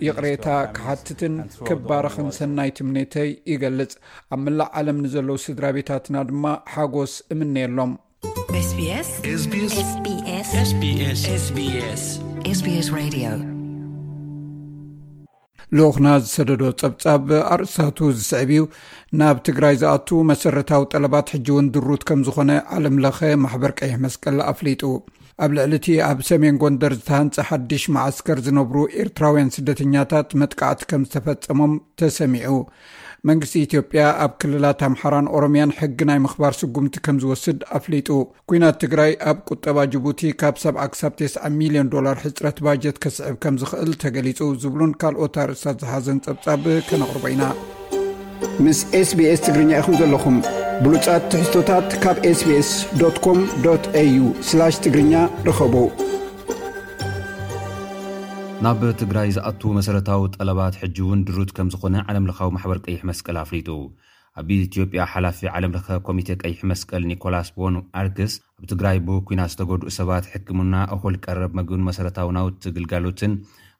[0.08, 1.36] ይቕሬታ ክሓትትን
[1.70, 3.94] ክባረክን ሰናይትምነተይ ይገልጽ
[4.36, 7.94] ኣብ መላእ ዓለም ንዘለው ስድራ ቤታትና ድማ ሓጎስ እምነአሎም
[15.78, 18.64] ልኽና ዝሰደዶ ጸብጻብ ኣርእስታቱ ዝስዕብ እዩ
[19.20, 24.38] ናብ ትግራይ ዝኣትዉ መሰረታዊ ጠለባት ሕጂ እውን ድሩት ከም ዝኾነ ዓለም ለኸ ማሕበር ቀይሕ መስቀል
[24.52, 24.82] ኣፍሊጡ
[25.46, 31.74] ኣብ ልዕሊ እቲ ኣብ ሰሜን ጎንደር ዝተሃንፂእ ሓድሽ ማዓስከር ዝነብሩ ኤርትራውያን ስደተኛታት መጥቃዕቲ ከም ዝተፈጸሞም
[32.02, 32.54] ተሰሚዑ
[33.30, 38.10] መንግስቲ ኢትዮጵያ ኣብ ክልላት ኣምሓራን ኦሮምያን ሕጊ ናይ ምኽባር ስጉምቲ ከም ዝወስድ ኣፍሊጡ
[38.50, 43.56] ኲናት ትግራይ ኣብ ቁጠባ ጅቡቲ ካብ ሰብዓ ክሳብ ቴስዓ ሚልዮን ዶላር ሕፅረት ባጀት ከስዕብ ከም
[43.62, 47.46] ዝኽእል ተገሊጹ ዝብሉን ካልኦት ኣርእስታት ዝሓዘን ጸብጻብ ከነቕርቦ ኢና
[48.66, 50.38] ምስ ስbስ ትግርኛ ኢኹም ዘለኹም
[50.84, 53.42] ብሉጫት ትሕዝቶታት ካብ ስቢስኮም
[53.74, 55.14] au ትግርኛ
[55.50, 55.76] ርኸቡ
[58.65, 63.67] ናብ ትግራይ ዝኣትዉ መሰረታዊ ጠለባት ሕጂእውን ድሩድ ከም ዝኾነ ዓለም ለኻዊ ማሕበር ቀይሕ መስቀል ኣፍሊጡ
[64.39, 69.91] ኣብ ኢትዮጵያ ሓላፊ ዓለም ለኸ ኮሚተ ቀይሕ መስቀል ኒኮላስ ቦን ኣርክስ ኣብ ትግራይ ብኩናት ዝተገድኡ
[69.99, 73.36] ሰባት ሕክምና ኣኮል ቀረብ መግብን መሰረታዊ ናውቲ ግልጋሎትን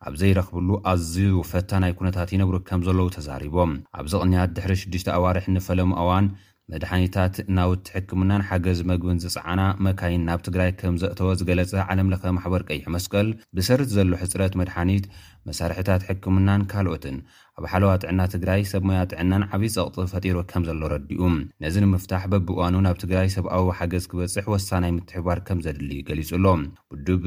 [0.10, 5.48] ኣብ ዘይረኽብሉ ኣዝዩ ፈታ ናይ ኩነታት ይነብሩ ከም ዘለዉ ተዛሪቦም ኣብ ዚቕንያት ድሕሪ ሽዱሽተ ኣዋርሕ
[5.58, 6.28] ንፈለሙ እዋን
[6.74, 12.64] መድሓኒታት እናውቲ ሕክምናን ሓገዝ መግብን ዝፀዓና መካይን ናብ ትግራይ ከም ዘእተቦ ዝገለጸ ዓለም ለኸ ማሕበር
[12.70, 15.06] ቀይሕ መስቀል ብሰርት ዘሎ ሕፅረት መድሓኒት
[15.50, 17.18] መሳርሕታት ሕክምናን ካልኦትን
[17.60, 21.22] ኣብ ሓለዋ ጥዕና ትግራይ ሰብ ሞያ ጥዕናን ዓብዪ ፀቕጢ ፈጢሮ ከም ዘሎ ረዲኡ
[21.64, 26.52] ነዚ ንምፍታሕ በብእዋኑ ናብ ትግራይ ሰብኣዊ ሓገዝ ክበፅሕ ወሳናይ ምትሕባር ከም ዘድሊ ገሊጹ ሎ
[26.94, 27.24] ውድብ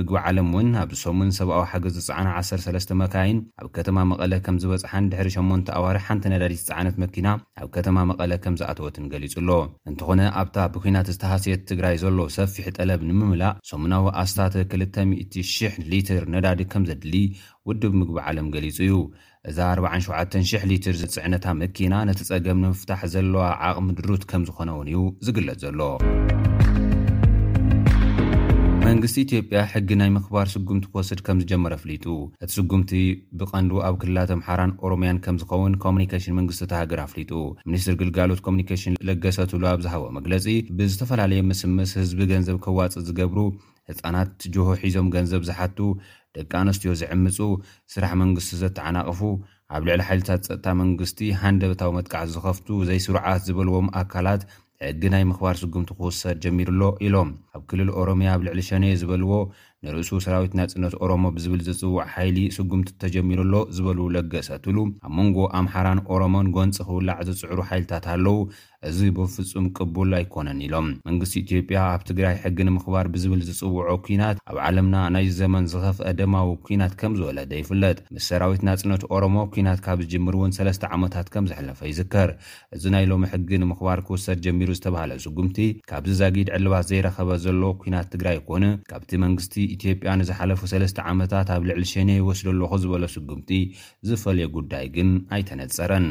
[0.00, 5.72] ምግቢ ዓለም እውን ኣብሰሙን ሰብኣዊ ሓገዝ ዝፀዕና 13 መካይን ኣብ ከተማ መቐለ ከም ዝበፅሓን ድሕሪ8
[5.80, 7.26] ኣዋርሒ ሓንቲ ነዳዲ ፃዕነት መኪና
[7.62, 9.50] ኣብ ከተማ መቐለ ከም ዝኣተወትን ገሊጹ ኣሎ
[9.92, 17.16] እንትኾነ ኣብታ ብኩናት ዝተሃስየት ትግራይ ዘሎ ሰፊሕ ጠለብ ንምምላእ ሰሙናዊ ኣስታት2000 ሊትር ነዳዲ ከም ዘድሊ
[17.68, 18.94] ውድብ ምግቢ ዓለም ገሊጹ እዩ
[19.50, 24.98] እዛ 47,000 ሊትር ዝፅዕነታ መኪና ነቲ ፀገም ንምፍታሕ ዘለዋ ዓቕሚ ድሩት ከም ዝኾነ ውን እዩ
[25.26, 25.80] ዝግለፅ ዘሎ
[28.84, 32.06] መንግስቲ ኢትዮ ያ ሕጊ ናይ ምክባር ስጉምቲ ክወስድ ከም ዝጀመረ ኣፍሊጡ
[32.44, 32.92] እቲ ስጉምቲ
[33.40, 37.32] ብቐንዱ ኣብ ክልላትምሓራን ኦሮምያን ከም ዝኸውን ኮሙኒኬሽን መንግስቲ ተሃገር ኣፍሊጡ
[37.70, 40.46] ሚኒስትር ግልጋሎት ኮሙኒኬሽን ለገሰትሉ ኣብ ዝሃቦ መግለፂ
[40.78, 43.38] ብዝተፈላለየ ምስምስ ህዝቢ ገንዘብ ከዋፅእ ዝገብሩ
[43.90, 45.78] ህፃናት ጆሆ ሒዞም ገንዘብ ዝሓቱ
[46.36, 47.38] ደቂ ኣንስትዮ ዘዕምፁ
[47.92, 49.20] ስራሕ መንግስቲ ዘተዓናቕፉ
[49.76, 54.42] ኣብ ልዕሊ ሓይልታት ፀጥታ መንግስቲ ሓንደ በታዊ መጥቃዕቲ ዝኸፍቱ ዘይስሩዓት ዝበልዎም ኣካላት
[54.84, 59.30] ሕጊ ናይ ምኽባር ስጉምቲ ክውሰድ ጀሚሩሎ ኢሎም ኣብ ክልል ኦሮምያ ኣብ ልዕሊ ሸነየ ዝበልዎ
[59.84, 66.00] ንርእሱ ሰራዊት ናጽነት ኦሮሞ ብዝብል ዝፅውዕ ሓይሊ ስጉምቲ እተጀሚሩሎ ዝበል ለገስ ትሉ ኣብ መንጎ ኣምሓራን
[66.14, 68.38] ኦሮሞን ጎንፂ ክውላዕ ዝፅዕሩ ሓይልታት ኣለው
[68.88, 74.56] እዚ ብፍጹም ቅቡል ኣይኮነን ኢሎም መንግስቲ ኢትዮጵያ ኣብ ትግራይ ሕጊ ንምኽባር ብዝብል ዝፅውዖ ኩናት ኣብ
[74.68, 80.00] ዓለምና ናይ ዘመን ዝኸፍአ ደማዊ ኩናት ከም ዝወለደ ይፍለጥ ምስ ሰራዊት ናጽነት ኦሮሞ ኩናት ካብ
[80.06, 82.30] ዝጅምር እውን ሰለስተ ዓመታት ከም ዝሕለፈ ይዝከር
[82.76, 85.58] እዚ ናይ ሎሚ ሕጊ ንምኽባር ክውሰድ ጀሚሩ ዝተባሃለ ስጉምቲ
[85.92, 91.62] ካብዚ ዛጊድ ዕልባት ዘይረኸበ ዘለዎ ኩናት ትግራይ ኮነ ካብቲ መንግስቲ ኢትዮጵያ ንዝሓለፉ ሰለስተ ዓመታት ኣብ
[91.70, 93.50] ልዕሊ ሸነ ይወስዶ ኣለኹ ዝበሎ ስጉምቲ
[94.10, 96.08] ዝፈልየ ጉዳይ ግን ኣይተነጸረን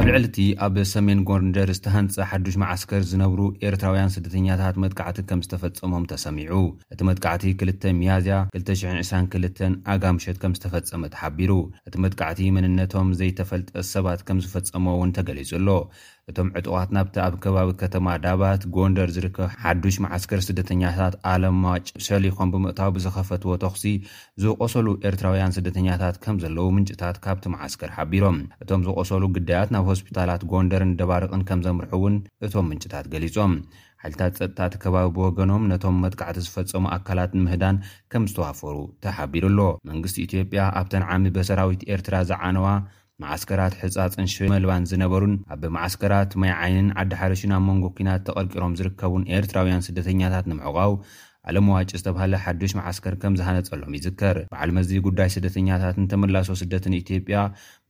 [0.00, 6.04] ኣብ ልዕሊ እቲ ኣብ ሰሜን ጎርንደር ዝተሃንፀ ሓዱሽ መዓስከር ዝነብሩ ኤርትራውያን ስደተኛታት መጥካዕቲ ከም ዝተፈፀሞም
[6.12, 6.54] ተሰሚዑ
[6.92, 9.60] እቲ መጥቃዕቲ 2 መያዝያ 222
[9.94, 11.52] ኣጋምሸት ከም ዝተፈፀመ ተሓቢሩ
[11.90, 15.68] እቲ መጥቃዕቲ መንነቶም ዘይተፈልጠ ሰባት ከም ዝፈፀሞ እውን ተገሊጹ ኣሎ
[16.30, 23.54] እቶም ዕጡዋት ናብቲ ኣብ ከባቢ ከተማ ዳባት ጎንደር ዝርከብ ሓዱሽ ማዓስከር ስደተኛታት ኣለማጭሰሊኾም ብምእታው ብዝኸፈትዎ
[23.64, 23.84] ተኽሲ
[24.42, 30.94] ዝቆሰሉ ኤርትራውያን ስደተኛታት ከም ዘለዉ ምንጭታት ካብቲ ማዓስከር ሓቢሮም እቶም ዝቖሰሉ ግዳያት ናብ ሆስፒታላት ጎንደርን
[31.00, 32.16] ደባርቕን ከም ዘምርሑ እውን
[32.48, 33.54] እቶም ምንጭታት ገሊፆም
[34.02, 37.76] ሓይልታት ፀጥታእቲ ከባቢ ብወገኖም ነቶም መጥቃዕቲ ዝፈጸሙ ኣካላት ንምህዳን
[38.12, 42.66] ከም ዝተዋፈሩ ተሓቢሩ ኣሎ መንግስቲ ኢትዮጵያ ኣብተን ዓሚ በሰራዊት ኤርትራ ዝዓነዋ
[43.22, 50.46] ማዓስከራት ሕጻፅንሽመልባን ዝነበሩን ኣብማዓስከራት ማይ ዓይንን ዓዲ ሓርሽን ኣብ መንጎ ኩናት ተቐርቂሮም ዝርከቡን ኤርትራውያን ስደተኛታት
[50.50, 50.86] ንምዕቋቡ
[51.48, 57.36] ዓለም ዋጪ ዝተባሃለ ሓዱሽ ማዓስከር ከም ዝሃነፀሎም ይዝከር በዓል መዚ ጉዳይ ስደተኛታትን ተመላሶ ስደትን ኢትጵያ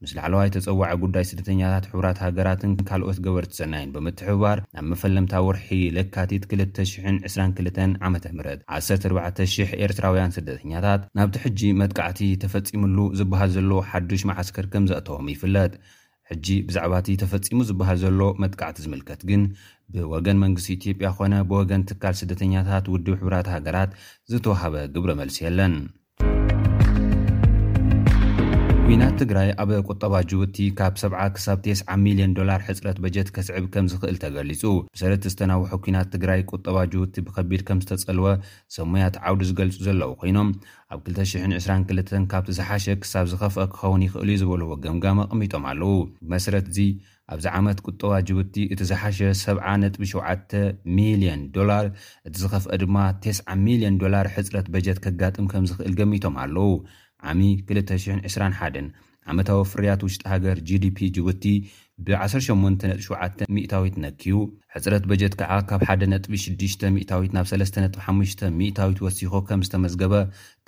[0.03, 5.69] ምስ ላዕለዋይ ተጸዋዐ ጉዳይ ስደተኛታት ሕቡራት ሃገራትን ካልኦት ገበር ት ዘናይን ብምትሕብባር ናብ መፈለምታ ውርሒ
[5.97, 14.87] ልካቲት 2,022 ዓመም 14,00 ኤርትራውያን ስደተኛታት ናብቲ ሕጂ መጥቃዕቲ ተፈጺሙሉ ዝበሃል ዘሎ ሓዱሽ ማዓስከር ከም
[14.91, 15.73] ዘእተቦም ይፍለጥ
[16.31, 19.41] ሕጂ ብዛዕባ እቲ ተፈጺሙ ዝበሃል ዘሎ መጥቃዕቲ ዝምልከት ግን
[19.93, 23.89] ብወገን መንግስቲ ኢትዮጵያ ኾነ ብወገን ትካል ስደተኛታት ውድብ ሕብራት ሃገራት
[24.33, 25.73] ዝተውሃበ ግብሪ መልሲ የለን
[28.85, 33.85] ኩናት ትግራይ ኣብ ቁጠባ ጅውቲ ካብ ሰዓ ክሳብ ቴስ0 ሚልዮን ዶላር ሕፅረት በጀት ከስዕብ ከም
[33.91, 34.63] ዝኽእል ተገሊጹ
[34.95, 38.27] መሰረቲ ዝተነውሑ ኩናት ትግራይ ቁጠባ ጅውቲ ብከቢድ ከም ዝተጸልወ
[38.77, 40.49] ሰሙያት ዓውዲ ዝገልጹ ዘለዉ ኮይኖም
[40.95, 45.93] ኣብ 222 ካብቲ ዝሓሸ ክሳብ ዝኸፍአ ክኸውን ይኽእል እዩ ዝበልዎ ገምጋም ኣቕሚጦም ኣለው
[46.25, 46.89] ብመስረት እ
[47.33, 49.99] ኣብዚ ዓመት ቁጠዋ ጅቡቲ እቲ ዝሓሸ 7
[50.53, 51.85] .7ሚልዮን ዶላር
[52.27, 56.71] እቲ ዝኸፍአ ድማ 9ስ0ሚልዮን ዶላር ሕፅረት በጀት ከጋጥም ከም ዝኽእል ገሚቶም ኣለው
[57.31, 57.41] ዓሚ
[57.71, 58.91] 221
[59.31, 61.43] ዓመታዊ ፍርያት ውሽጢ ሃገር gዲፒ ጅቡቲ
[62.05, 64.37] ብ187 ሚታዊት ነክዩ
[64.75, 70.13] ሕፅረት በጀት ከዓ ካብ ሓደ .ቢ6ሽ ሚታዊት ናብ 35 ሚእታዊት ወሲኮ ከም ዝተመዝገበ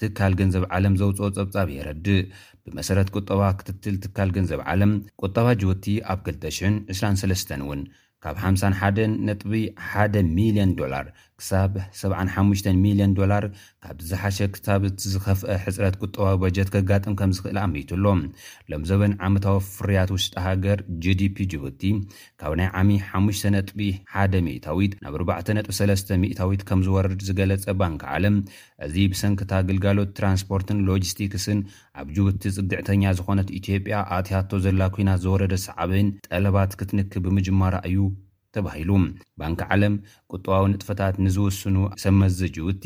[0.02, 2.22] ትካል ገንዘብ ዓለም ዘውፅኦ ጸብጻብ የረዲእ
[2.70, 4.92] ብመሰረት ቁጠባ ክትትል ትካል ግን ዘብ ዓለም
[5.24, 7.82] ቁጠባ ጅውቲ ኣብ 223 እውን
[8.26, 11.06] ካብ 51 ነጥቢ1 ሚልዮን ዶላር
[11.40, 13.46] ክሳብ 75 ሚልዮን ዶላር
[13.86, 18.04] ካብ ዝሓሸ ክታብ ቲ ዝኸፍአ ሕፅረት ቁጠባዊ በጀት ከጋጥም ከም ዝኽእል ኣመቱሎ
[18.72, 21.84] ሎም ዘበን ዓመታዊ ፍርያት ውስጢ ሃገር gዲፒ ጅቡቲ
[22.44, 28.38] ካብ ናይ ዓሚ 5ሽጥቢ1ደ ሚታዊት ናብ 4ዕጥ3ስተ ሚእታዊት ከም ዝወርድ ዝገለጸ ባንኪ ዓለም
[28.88, 31.60] እዚ ብሰንክታ ግልጋሎት ትራንስፖርትን ሎጂስቲክስን
[32.04, 38.00] ኣብ ጅቡቲ ጽግዕተኛ ዝኾነት ኢትዮጵያ ኣትያቶ ዘላ ኲናት ዘወረደ ሰዕብን ጠለባት ክትንክብ ብምጅማር እዩ
[38.56, 38.90] ተባሂሉ
[39.42, 39.94] ባንኪ ዓለም
[40.34, 42.84] ቁጥባዊ ንጥፈታት ንዝወስኑ ሰመዘ ጅውቲ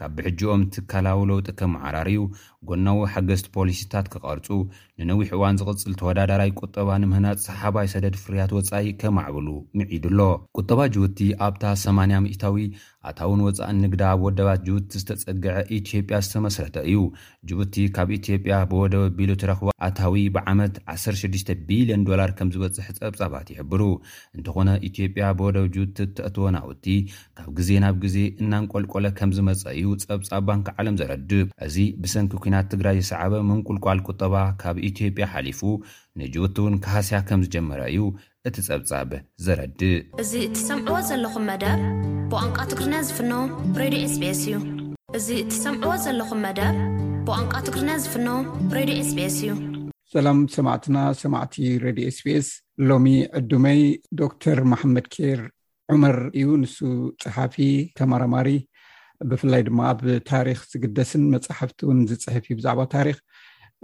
[0.00, 2.22] ካብ ብሕጂኦም ትካላዊ ለውጥከመዓራር ዩ
[2.68, 4.46] ጎናዊ ሓገዝቲ ፖሊሲታት ክቐርፁ
[5.00, 9.48] ንነዊሕ እዋን ዝቕፅል ተወዳዳራይ ቁጠባ ንምህና ሰሓባይ ሰደድ ፍርያት ወፃኢ ከማዕብሉ
[9.78, 10.20] ምዒድኣሎ
[10.58, 12.64] ቁጠባ ጅቡቲ ኣብታ 8ማያ ሚእታዊ
[13.08, 17.00] ኣታውን ወፃኢን ንግዳ ብ ወደባት ጅቡቲ ዝተፀግዐ ኢትዮጵያ ዝተመስረተ እዩ
[17.50, 23.82] ጅቡቲ ካብ ኢትዮጵያ ብወደበኣቢሉ ትረኽቦ ኣታዊ ብዓመት 16ቢልዮን ዶላር ከም ዝበፅሒ ፀብፃባት ይሕብሩ
[24.38, 26.84] እንተኾነ ኢትዮጵያ ብወደበ ጅቲ ተእትወ ናውቲ
[27.40, 32.16] ካብ ግዜ ናብ ግዜ እናንቆልቆለ ከም ዝመፀ እዩ ፀብፃብ ባንኪ ዓለም ዘረድብ እዚ ብሰ
[32.72, 35.60] ትግራይ ዝሰዕበ ምን ቁልቋል ቁጠባ ካብ ኢትዮጵያ ሓሊፉ
[36.20, 38.00] ንጅውቲ እውን ካሃስያ ከምዝጀመረ እዩ
[38.48, 39.10] እትፀብፃብ
[39.44, 41.80] ዘረድእ እዚ እትሰምዕዎ ዘለኹም መደር
[42.32, 43.32] ብቋንቋ ት ዝፍኖ
[43.82, 44.54] ሬድዮ ስቤስ እዩ
[45.20, 46.74] እዚ እትሰምዕዎ ዘለኹም መደር
[47.28, 48.28] ብቋንቋ ትግሪኛ ዝፍኖ
[48.78, 49.52] ሬድዮ ስቤስ እዩ
[50.14, 52.48] ሰላም ሰማዕትና ሰማዕቲ ረድዮ ስቢስ
[52.88, 53.06] ሎሚ
[53.38, 53.80] ዕዱመይ
[54.20, 55.40] ዶክተር ማሓመድ ኬይር
[55.94, 56.76] ዑመር እዩ ንሱ
[57.22, 57.56] ፀሓፊ
[58.00, 58.48] ተማራማሪ
[59.30, 60.00] ብፍላይ ድማ ኣብ
[60.32, 63.18] ታሪክ ዝግደስን መፃሕፍቲ እውን ዝፅሕፍ እዩ ብዛዕባ ታሪክ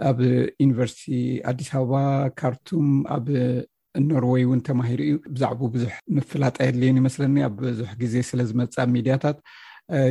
[0.09, 0.19] ኣብ
[0.63, 1.03] ዩኒቨርስቲ
[1.49, 1.93] ኣዲስ ኣበባ
[2.39, 3.25] ካርቱም ኣብ
[4.09, 9.37] ኖርዌይ እውን ተማሂሩ እዩ ብዛዕ ብዙሕ ምፍላጥ የድልዮን ይመስለኒ ኣብ ብዙሕ ግዜ ስለዝመፅእ ሚድያታት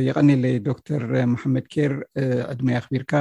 [0.07, 1.93] ይቀኒለይ ዶክተር ማሓመድ ኬር
[2.51, 3.13] ዕድመይ ኣኽቢርካ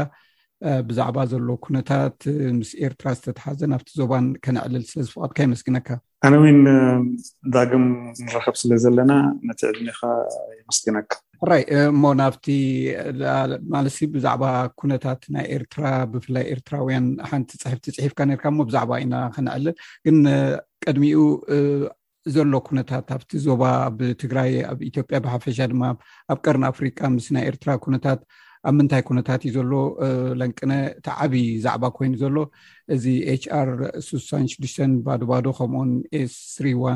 [0.88, 2.18] ብዛዕባ ዘሎ ኩነታት
[2.58, 5.88] ምስ ኤርትራ ዝተተሓዘን ኣብቲ ዞባን ከነዕልል ስለዝፍቀጥካ ይመስግነካ
[6.26, 6.60] ኣነ ወይን
[7.54, 7.86] ዳግም
[8.26, 9.12] ንረከብ ስለ ዘለና
[9.48, 10.00] ነቲ ዕድሜካ
[10.60, 11.10] የመስግነካ
[11.44, 12.44] ኣራይ እሞ ናብቲ
[13.74, 14.42] ማለሲ ብዛዕባ
[14.80, 19.74] ኩነታት ናይ ኤርትራ ብፍላይ ኤርትራውያን ሓንቲ ፅሕፍቲ ፅሒፍካ ነርካ ሞ ብዛዕባ ኢና ክነኣልል
[20.06, 20.18] ግን
[20.84, 21.20] ቅድሚኡ
[22.34, 25.82] ዘሎ ኩነታት ኣብቲ ዞባ ኣብ ትግራይ ኣብ ኢትዮጵያ ብሓፈሻ ድማ
[26.32, 28.20] ኣብ ቀርን ኣፍሪቃ ምስ ናይ ኤርትራ ኩነታት
[28.68, 29.72] ኣብ ምንታይ ኩነታት እዩ ዘሎ
[30.40, 32.36] ለንቅነ እቲ ዓብይ ዛዕባ ኮይኑ ዘሎ
[32.96, 33.70] እዚ ኤችኣር
[34.10, 36.94] 6ሳሽዱሽተ ባዶባዶ ከምኡን ኤስስ ዋ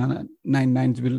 [0.99, 1.17] ዝብል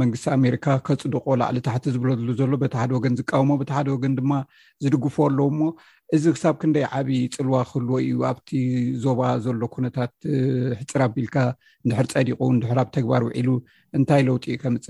[0.00, 4.32] መንግስቲ ኣሜሪካ ከፅድቆ ላዕሊ ታሕቲ ዝብለሉ ዘሎ በቲ ሓደ ወገን ዝቃወሞ በቲ ሓደ ወገን ድማ
[4.84, 5.60] ዝድግፎ ኣለዉ እሞ
[6.16, 8.50] እዚ ክሳብ ክንደይ ዓብይ ፅልዋ ክህልዎ እዩ ኣብቲ
[9.04, 10.12] ዞባ ዘሎ ኩነታት
[10.80, 11.36] ሕፅር ኣቢልካ
[11.86, 13.48] ንድሕር ፀዲቁ ንድሕርብ ተግባር ውዒሉ
[13.98, 14.86] እንታይ ለውጢ እዩ ከምፅ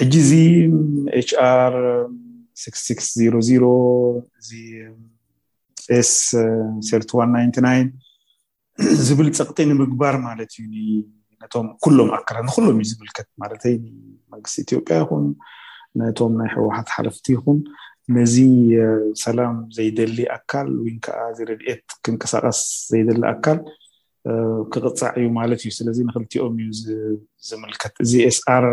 [0.00, 0.32] ሕጂ ዚ
[1.20, 1.74] ኤችኣር
[2.68, 4.62] 6 00 እዚ
[6.12, 7.62] ስ 1
[9.06, 10.74] ዝብል ፀቕጢ ንምግባር ማለት እዩ
[11.42, 13.74] ነቶም ኩሎም ኣካላት ንኩሎም እዩ ዝምልከት ማለተይ
[14.32, 15.24] መንግስቲ ኢትዮጵያ ይኹን
[16.00, 17.58] ነቶም ናይ ሕወሓት ሓለፍቲ ይኹን
[18.16, 18.34] ነዚ
[19.24, 22.60] ሰላም ዘይደሊ ኣካል ወይ ከዓ እዚ ረድኤት ክንቀሳቀስ
[22.92, 23.58] ዘይደሊ ኣካል
[24.72, 26.70] ክቅፃዕ እዩ ማለት እዩ ስለዚ ንክልትኦም እዩ
[27.48, 28.66] ዝምልከት እዚ ኤስኣር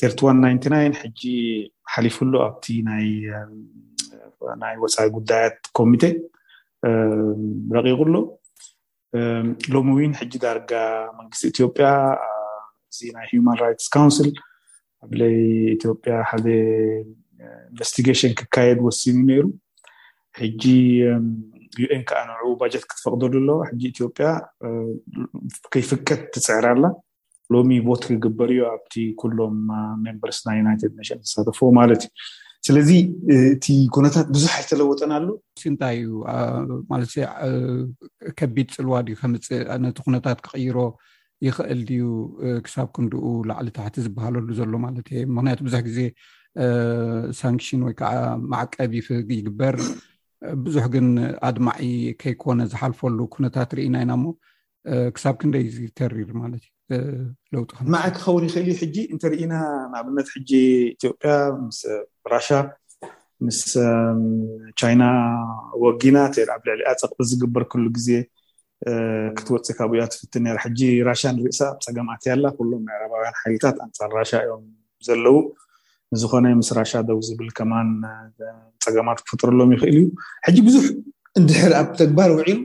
[0.00, 0.38] ፅርቲ ዋን
[0.72, 1.20] ና ሕጂ
[1.92, 3.08] ሓሊፉሉ ኣብቲ ናይ
[4.82, 6.04] ወፃኢ ጉዳያት ኮሚቴ
[7.76, 8.14] ረቂቁሉ
[9.74, 10.72] ሎሚ እውን ሕጂ ዳርጋ
[11.18, 11.86] መንግስቲ ኢትዮጵያ
[12.92, 14.28] እዚ ናይ ሂማን ራይትስ ካውንስል
[15.04, 15.36] ኣብለይ
[15.76, 16.46] ኢትዮጵያ ሓደ
[17.70, 19.44] ኢንቨስቲጋሽን uh, ክካየድ ወሲኑ ነይሩ
[20.40, 20.62] ሕጂ
[21.82, 24.26] ዩኤን um, ከዓ ንዑ ባጀት ክትፈቅደሉ ኣሎ ሕጂ ኢትዮጵያ
[25.72, 26.84] ከይፍከት ትፅዕራ ኣላ
[27.54, 29.56] ሎሚ ቦት ክግበር እዩ ኣብቲ ኩሎም
[30.04, 32.12] ሜምበርስ uh, ናይ ዩናይትድ ናሽንስ ተሳተፎ ማለት እዩ
[32.66, 32.90] ስለዚ
[33.54, 35.28] እቲ ኩነታት ብዙሕ ይተለወጠና ኣሉ
[35.60, 36.14] ስእንታይ እዩ
[36.92, 37.16] ማለትሰ
[38.38, 40.78] ከቢድ ፅልዋ ከእነቲ ኩነታት ክቅይሮ
[41.46, 42.04] ይኽእል ድዩ
[42.66, 45.98] ክሳብ ክንድኡ ላዕሊ ታሕቲ ዝበሃለሉ ዘሎ ማለት ምክንያቱ ብዙሕ ግዜ
[47.40, 48.12] ሳንክሽን ወይ ከዓ
[48.54, 49.76] ማዕቀብ ይፍግ ይግበር
[50.64, 51.06] ብዙሕ ግን
[51.50, 51.82] ኣድማዒ
[52.22, 54.34] ከይኮነ ዝሓልፈሉ ኩነታት ርኢና ኢና ሞ
[55.14, 59.54] ክሳብ ክንደይ ዝተሪር ማለት እዩ ውማዓይ ክኸውን ይኽእል ዩ ሕጂ እንትርኢና
[59.92, 60.50] ንኣብነት ሕጂ
[60.96, 61.30] ኢትዮጵያ
[61.66, 61.78] ምስ
[62.32, 62.48] ራሻ
[63.46, 63.58] ምስ
[64.80, 65.02] ቻይና
[65.84, 66.16] ወጊና
[66.56, 68.08] ኣብ ልዕሊኣ ፀቕቢ ዝግበር ክሉ ግዜ
[69.38, 74.64] ክትወፅእ ካብኡያ ትፍትን ሕጂ ራሻ ንርእሳ ፀገማት ያኣላ ኩሎም ዕራባውያን ሓይልታት ኣንፃር ራሻ እዮም
[75.08, 75.38] ዘለው
[76.14, 77.90] ንዝኮነ ምስ ራሻ ደው ዝብል ከማን
[78.86, 80.04] ፀገማት ክፈጥረሎም ይኽእል እዩ
[80.48, 80.84] ሕጂ ብዙሕ
[81.40, 82.58] እንድሕር ኣብ ተግባር ውዒሉ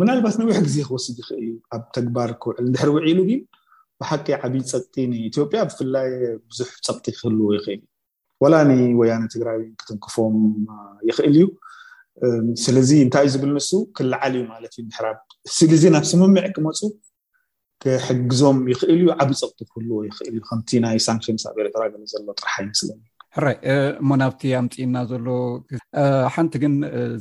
[0.00, 3.40] ምናልባት ንዊሕ ግዜ ክወስድ ይኽእል እዩ ኣብ ተግባር ክውዕል እንድሕሪ ውዒሉ ግን
[4.00, 6.08] ብሓቂ ዓብይ ፀቕጢ ንኢትዮጵያ ብፍላይ
[6.50, 10.36] ብዙሕ ፀቕጢ ክህልዎ ይኽእል እዩ ዋላ ኒ ወያነ ትግራይ ክትንክፎም
[11.08, 11.44] ይኽእል እዩ
[12.64, 14.90] ስለዚ እንታይእዩ ዝብል ንሱ ክላዓል እዩ ማለትዩድ
[15.58, 16.80] ስሊዚ ናብ ስምምዕ ክመፁ
[18.06, 22.54] ሕግዞም ይኽእል እዩ ዓብይ ፀቕጢ ክህልዎ ይኽእልእዩ ከምቲ ናይ ሳንክሽንስ ኣብ ኤርትራ ግ ዘሎ ጥራሓ
[22.66, 23.00] ይምስለኒ
[23.36, 23.54] ሕራይ
[24.00, 25.26] እሞናብቲ ኣምፅእና ዘሎ
[26.34, 26.72] ሓንቲ ግን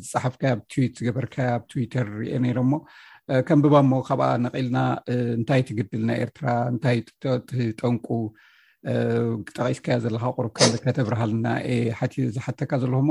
[0.08, 2.72] ዝፃሓፍካ ኣብ ትዊት ዝገበርካ ኣብ ትዊተር ሪኦ ነይሮሞ
[3.48, 4.78] ከም ብባ ሞ ካብኣ ነቒልና
[5.36, 6.98] እንታይ ት ግድል ናይ ኤርትራ እንታይ
[7.50, 8.08] ትጠንቁ
[9.58, 11.54] ጠቂስካያ ዘለካ ቁርብ ከከተብርሃል ና
[12.00, 13.10] ሓ ዝሓተካ ዘለኩሞ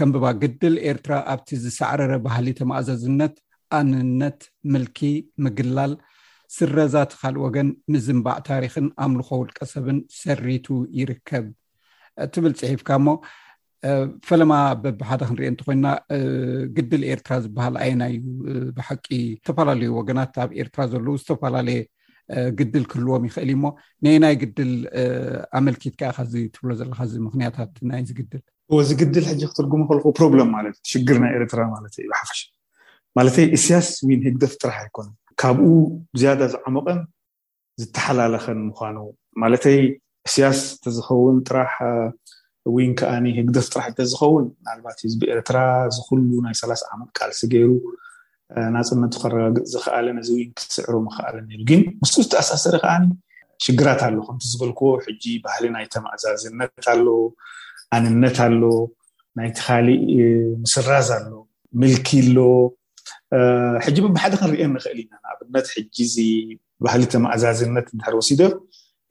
[0.00, 3.34] ከም ብባ ግድል ኤርትራ ኣብቲ ዝሳዕረረ ባህሊ ተማእዘዝነት
[3.78, 4.40] ኣንነት
[4.74, 4.98] ምልኪ
[5.46, 5.94] ምግላል
[6.58, 10.66] ስረዛት ካልእ ወገን ምዝምባዕ ታሪክን ኣምልኮ ውልቀሰብን ሰሪቱ
[11.00, 11.46] ይርከብ
[12.34, 13.16] ትብል ፅሒፍካ ሞ
[14.28, 15.86] ፈለማ በቢሓደ ክንሪኦ እንትኮይና
[16.76, 18.20] ግድል ኤርትራ ዝበሃል ኣይና እዩ
[18.76, 21.80] ብሓቂ ዝተፈላለዩ ወገናት ኣብ ኤርትራ ዘለው ዝተፈላለየ
[22.58, 23.68] ግድል ክህልዎም ይኽእል እዩ ሞ
[24.06, 24.72] ነናይ ግድል
[25.60, 28.42] ኣመልኪት ከዓ ካዚ ትብሎ ዘለካእዚ ምክንያታት ናይዚ ግድል
[28.72, 32.30] እወእዚ ግድል ሕጂ ክትርጉሞ ከልኩ ፕሮብሎም ማለት እ ሽግር ናይ ኤርትራ ማለት እዩሓፈ
[33.18, 35.64] ማለተይ እስያስ ወይን ህግደፍ ጥራሕ ኣይኮነን ካብኡ
[36.20, 37.00] ዝያዳ ዝዓምቀን
[37.80, 38.96] ዝተሓላለኸን ምኳኑ
[39.44, 39.78] ማለተይ
[40.28, 41.74] እስያስ ተዝኸውን ጥራሕ
[42.88, 45.58] ን ከዓኒ ህግደፍ ጥራሕ እተዝኸውን ናባት ዚብኤርትራ
[45.96, 47.70] ዝኩሉ ናይ ሰላ ዓመት ቃልሲ ገይሩ
[48.76, 51.34] ንፅነቱ ክረጋግፅ ዝኽኣለ ነዚ ክስዕሮ ክኣለ
[51.68, 53.04] ግን ምስ ዝተኣሳሰረ ከዓኒ
[53.64, 57.06] ሽግራት ኣሎ ከምቲ ዝበልክዎ ሕጂ ባህሊ ናይ ተማእዛዝነት ኣሎ
[57.96, 58.62] ኣንነት ኣሎ
[59.38, 60.20] ናይቲ ካሊእ
[60.64, 61.32] ምስራዝ ኣሎ
[61.80, 62.38] ምልኪ ኣሎ
[63.84, 65.66] ሕጂ ብሓደ ክንሪአ ንኽእል ኢና ንኣብነት
[66.14, 68.42] ጂባህሊ ተማእዛዝነት ድሕር ወሲዶ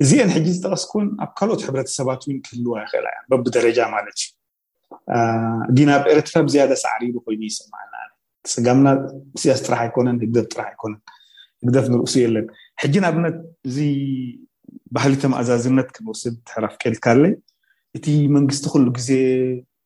[0.03, 4.31] እዚአን ሕጂ ዝጠቀስኮን ኣብ ካልኦት ሕብረተሰባት ን ክህልዋ ይክእል እያ በቢደረጃ ማለት እዩ
[5.77, 7.93] ግና ኣብ ኤረትራ ብዝያደ ሳዓሪሩ ኮይኑ ይፅማዓና
[8.45, 8.87] ተፅጋምና
[9.41, 11.01] ስያስ ጥራሕ ኣይኮነን ህግደፍ ጥራሕ ኣይኮነን
[11.63, 12.47] ህግደፍ ንርእሱ የለን
[12.83, 13.37] ሕጂንኣብነት
[13.69, 13.77] እዚ
[14.97, 17.33] ባህሊተ ማእዛዝነት ክንወስድ ትሕራፍቀልካ ለይ
[17.97, 18.07] እቲ
[18.37, 19.11] መንግስቲ ኩሉ ግዜ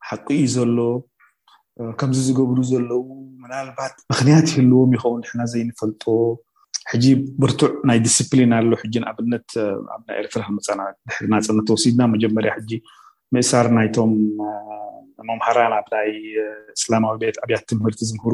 [0.09, 0.77] ሓቂ እዩ ዘሎ
[1.99, 3.03] ከምዚ ዝገብሩ ዘለው
[3.43, 6.03] ምናልባት ምክንያት ይህልዎም ይኸውን ድሕና ዘይንፈልጦ
[6.93, 7.05] ሕጂ
[7.41, 9.47] ብርቱዕ ናይ ዲስፕሊን ኣሎ ሕጂን ኣብነት
[9.93, 12.71] ኣናይ ኤርትራ ክፃናድሕሪናፀነተ ወሲድና መጀመርያ ሕጂ
[13.35, 14.11] ምእሳር ናይቶም
[15.29, 16.11] መምሃራን ብ ናይ
[16.77, 18.33] እስላማዊ ቤት ኣብያት ትምህርቲ ዝምህሩ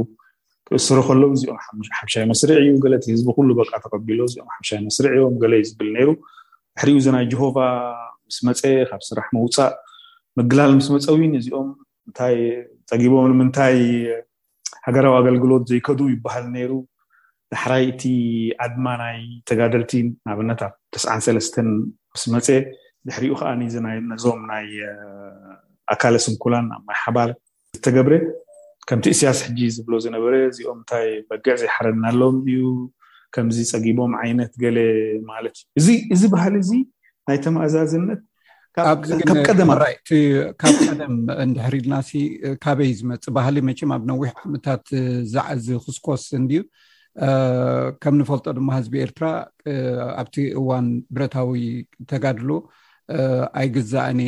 [0.67, 1.57] ክእስሮ ከለው እዚኦም
[1.99, 5.89] ሓሻይ መስርዕ እዩ ገለቲ ህዝቢ ኩሉ በቃ ተቀቢሎ እኦም ሓሻይ መስር እዮም ገ እዩ ዝብል
[5.95, 7.57] ነሩ ብሕሪኡ ዚናይ ጀሆባ
[8.29, 9.71] ምስ መፀ ካብ ስራሕ መውፃእ
[10.39, 11.69] ምግላል ምስ መፀ እውን እዚኦም
[12.19, 12.29] ታ
[12.91, 13.79] ፀጊቦም ንምንታይ
[14.87, 16.71] ሃገራዊ ኣገልግሎት ዘይከዱ ይበሃል ነይሩ
[17.53, 18.03] ዳሕራይ እቲ
[18.65, 19.91] ኣድማ ናይ ተጋደርቲ
[20.25, 21.55] ንኣብነት ኣብ ተስዓን ሰለስተ
[22.13, 22.47] ምስ መፀ
[23.07, 23.51] ድሕሪኡ ከዓ
[23.85, 24.67] ና ነዞም ናይ
[25.93, 27.29] ኣካለ ስምኩላን ማይ ሓባር
[27.75, 28.13] ዝተገብረ
[28.89, 32.61] ከምቲ እስያስ ሕጂ ዝብሎ ዝነበረ እዚኦም እንታይ በጊዕ ዘይሓረናሎም እዩ
[33.35, 34.77] ከምዚ ፀጊቦም ዓይነት ገለ
[35.31, 35.79] ማለት እዩ
[36.13, 36.71] እዚእዚ ባህሊ እዚ
[37.29, 38.21] ናይ ተማእዛዝነት
[39.09, 39.59] ዚግምካብ
[40.89, 41.95] ቀደም እንድሕር ኢልና
[42.63, 44.83] ካበይ ዝመፅ ባህሊ መም ኣብ ነዊሕ ዓምታት
[45.33, 46.61] ዛዕዚ ክስኮስ ንድዩ
[48.03, 49.25] ከም ንፈልጦ ድማ ህዝቢ ኤርትራ
[50.21, 51.53] ኣብቲ እዋን ብረታዊ
[52.11, 52.49] ተጋድሎ
[53.59, 54.21] ኣይ ግዛእኔ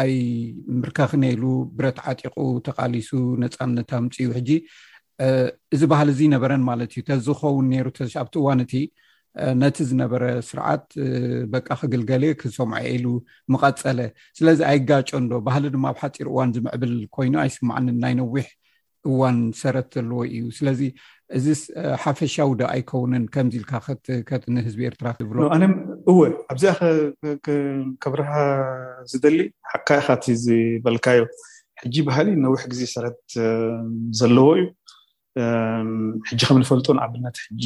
[0.00, 0.12] ኣይ
[0.80, 1.42] ምርከኽን ኢሉ
[1.78, 2.36] ብረት ዓጢቁ
[2.68, 3.10] ተቃሊሱ
[3.42, 4.50] ነፃነት ኣምፅኡ ሕጂ
[5.74, 7.86] እዚ ባህሊ እዙ ነበረን ማለት እዩ ተዝከውን ነሩ
[8.22, 8.74] ኣብቲ እዋንእቲ
[9.62, 10.86] ነቲ ዝነበረ ስርዓት
[11.54, 13.06] በቃ ክግልገልየ ክሰምዖ ኢሉ
[13.52, 14.00] ምቀፀለ
[14.38, 18.46] ስለዚ ኣይጋጮ እንዶ ባህሊ ድማ ኣብ ሓፂር እዋን ዝምዕብል ኮይኑ ኣይስማዕንን ናይ ነዊሕ
[19.10, 20.80] እዋን ሰረት ዘለዎ እዩ ስለዚ
[21.38, 21.46] እዚ
[22.02, 25.64] ሓፈሻው ዶ ኣይከውንን ከምዚኢልካ ንህዝቢ ኤርትራ ዝብሎኣነ
[26.10, 26.18] እወ
[26.52, 26.80] ኣብዚኣኸ
[28.02, 28.32] ከብረካ
[29.12, 29.38] ዝደሊ
[29.72, 31.20] ሓካ ኢካ ት ዝበልካዮ
[31.82, 33.20] ሕጂ ባህሊ ነዊሕ ግዜ ሰረት
[34.20, 34.66] ዘለዎ እዩ
[36.30, 37.64] ሕጂ ከም ንፈልጦን ኣብነት ሕጂ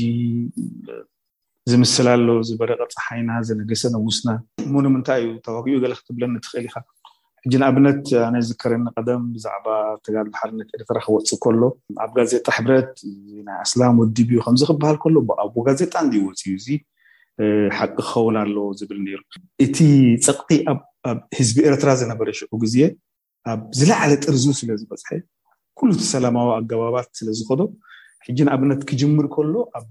[1.70, 4.28] ዝምስላሎ ዝበረቀ ፀሓይና ዘነገሰ ነውስና
[4.74, 6.76] ሙንምንታይ እዩ ተዋግኡ ገለ ክትብለኒ ትኽእል ኢካ
[7.46, 8.04] እጅን ኣብነት
[8.34, 9.66] ናይ ዝከረኒ ቀደም ብዛዕባ
[10.04, 11.62] ተጋልማ ሓርነት ኤርትራ ክወፅ ከሎ
[12.04, 12.92] ኣብ ጋዜጣ ሕብረት
[13.46, 16.66] ናይ ኣስላም ወዲብ ዩ ከምዚ ክበሃል ከሎ ኣቦ ጋዜጣ እንወፅዩ እዙ
[17.78, 19.20] ሓቂ ክኸውን ኣለዎ ዝብል ነይሩ
[19.64, 19.76] እቲ
[20.26, 20.80] ፀቕጢ ኣብ
[21.38, 22.76] ህዝቢ ኤርትራ ዝነበረ ሽዑ ግዜ
[23.52, 25.10] ኣብ ዝለዓለ ጥርዙ ስለ ዝበፅሐ
[25.80, 27.62] ኩሉ ቲ ሰላማዊ ኣገባባት ስለዝከዶ
[28.28, 29.86] ሕጂ ንኣብነት ክጅምር ከሎ ኣብ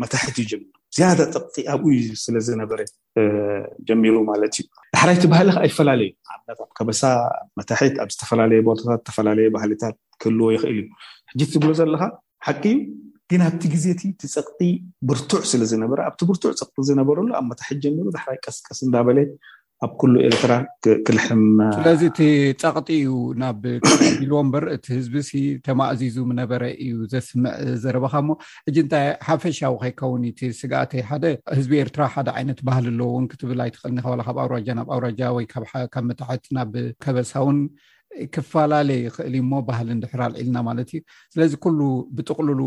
[0.00, 1.86] መታሒት እዩ ጀሚሩ ዝያዳ ፀቕጢ ኣብኡ
[2.24, 2.78] ስለዝነበረ
[3.88, 4.64] ጀሚሩ ማለት እዩ
[4.96, 7.02] ዳሕራይቲ ባህሊከ ይፈላለዩ ኣብነት ኣ ከበሳ
[7.60, 10.86] መታሒት ኣብ ዝተፈላለየ ቦታታት ዝተፈላለየ ባህልታት ክህልዎ ይኽእል እዩ
[11.40, 12.02] ሕጂ ዝብሎ ዘለካ
[12.48, 12.78] ሓቂዩ
[13.30, 14.68] ግን ኣብቲ ግዜቲ ቲፀቕጢ
[15.08, 19.18] ብርቱዕ ስለ ዝነበረ ኣብቲ ብርቱዕ ፀቕጢ ዝነበረሉ ኣብ መታሒት ጀሚሩ ዳሕራይ ቀስቀስ እናበለ
[19.86, 20.52] ኣብ ኩሉ ኤርትራ
[21.06, 21.42] ክልሕም
[21.78, 22.20] ስለዚ እቲ
[22.62, 23.10] ፀቅጢ እዩ
[23.42, 28.30] ናብ ቢልዎ ምበር እቲ ህዝቢ ሲ ተማእዚዙ ነበረ እዩ ዘስምዕ ዘረበካ እሞ
[28.70, 31.24] ዕጂ እንታይ ሓፈሻዊ ከይከውን ቲ ስጋኣተይ ሓደ
[31.58, 35.64] ህዝቢ ኤርትራ ሓደ ዓይነት ባህል ኣለዎ ውን ክትብል ኣይትእልኒ ካካብ ኣውራጃ ናብ ኣውራጃ ወይካብ
[36.10, 36.72] መታሓት ናብ
[37.06, 37.60] ከበሳውን
[38.34, 41.00] ክፈላለየ ይክእል እሞ ባህል እንድሕራልዒልና ማለት እዩ
[41.34, 41.80] ስለዚ ኩሉ
[42.16, 42.60] ብጥቅልሉ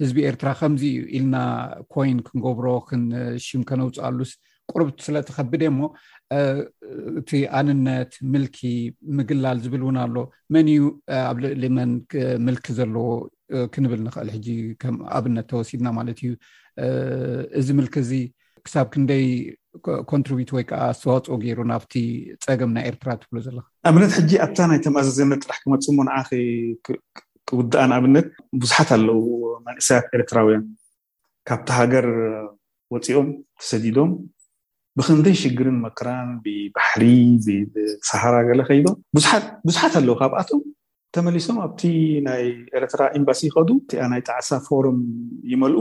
[0.00, 1.36] ህዝቢ ኤርትራ ከምዚ እዩ ኢልና
[1.94, 4.32] ኮይን ክንገብሮ ክንሽም ከነውፅ ኣሉስ
[4.72, 5.80] ቁርብ ስለተከብደ እሞ
[7.20, 8.56] እቲ ኣንነት ምልኪ
[9.16, 10.16] ምግላል ዝብል እውን ኣሎ
[10.54, 10.82] መን እዩ
[11.30, 11.92] ኣብ ዕሊመን
[12.46, 13.06] ምልኪ ዘለዎ
[13.72, 14.48] ክንብል ንኽእል ሕጂ
[14.82, 16.30] ከም ኣብነት ተወሲድና ማለት እዩ
[17.60, 18.10] እዚ ምልክ እዚ
[18.66, 19.26] ክሳብ ክንደይ
[20.12, 21.94] ኮንትሪቡት ወይ ከዓ ኣስተዋፅኦ ገይሩ ናብቲ
[22.46, 26.16] ፀገም ናይ ኤርትራ ትብሎ ዘለካ ኣብነት ሕጂ ኣብታ ናይ ተማኣዘዘነት ጥራሕ ክመፅሞ ንኣ
[27.48, 28.28] ክውዳኣን ኣብነት
[28.60, 29.20] ቡዙሓት ኣለው
[29.66, 30.64] መንእሰያት ኤርትራውያን
[31.48, 32.06] ካብቲ ሃገር
[32.94, 33.28] ወፂኦም
[33.60, 34.10] ተሰዲዶም
[34.98, 37.02] ብክንደይ ሽግርን መክራን ብባሕሪ
[37.74, 40.60] ብሳሓራ ገለ ከይዶም ዙብዙሓት ኣለው ካብኣቶም
[41.14, 41.82] ተመሊሶም ኣብቲ
[42.26, 42.44] ናይ
[42.76, 43.68] ኤረትራ ኤምባሲ ይከዱ
[44.12, 44.98] ናይ ጣዕሳ ፎርም
[45.52, 45.80] ይመልኡ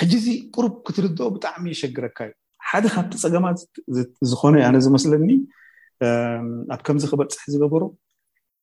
[0.00, 2.34] ሕጂ እዚ ቁሩብ ክትርድኦ ብጣዕሚ የሸግረካ እዩ
[2.70, 3.46] ሓደ ካብቲ ፀገማ
[4.30, 5.28] ዝኮነ እዩ ኣነ ዝመስለኒ
[6.74, 7.82] ኣብ ከምዚ ክበፅሕ ዝገበሮ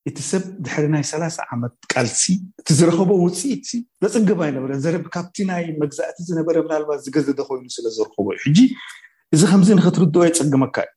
[0.09, 2.23] እቲ ሰብ ድሕሪ ናይ ሰላ0 ዓመት ቃልሲ
[2.61, 3.67] እቲ ዝረከቦ ውፅኢት
[4.03, 8.59] ዘፀገባ ይነበ ካብቲ ናይ መግዛእቲ ዝነበረ ናባት ዝገዘደ ኮይኑ ስለዝረኽቦ እዩ ሕጂ
[9.35, 10.91] እዚ ከምዚ ንክትርድኦ የጨግመካ እዩ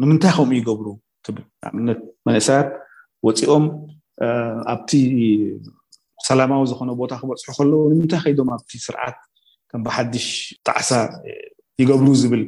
[0.00, 0.86] ንምንታይ ከምኡ ይገብሩ
[1.24, 2.68] ትብል ኣብነት መንእሳያት
[3.26, 3.64] ወፂኦም
[4.72, 4.90] ኣብቲ
[6.28, 9.16] ሰላማዊ ዝኮነ ቦታ ክበፅሑ ከለዎ ንምንታይ ከይዶም ኣብቲ ስርዓት
[9.70, 10.28] ከም ብሓዱሽ
[10.66, 10.90] ጣዕሳ
[11.80, 12.42] ይገብሩ ዝብል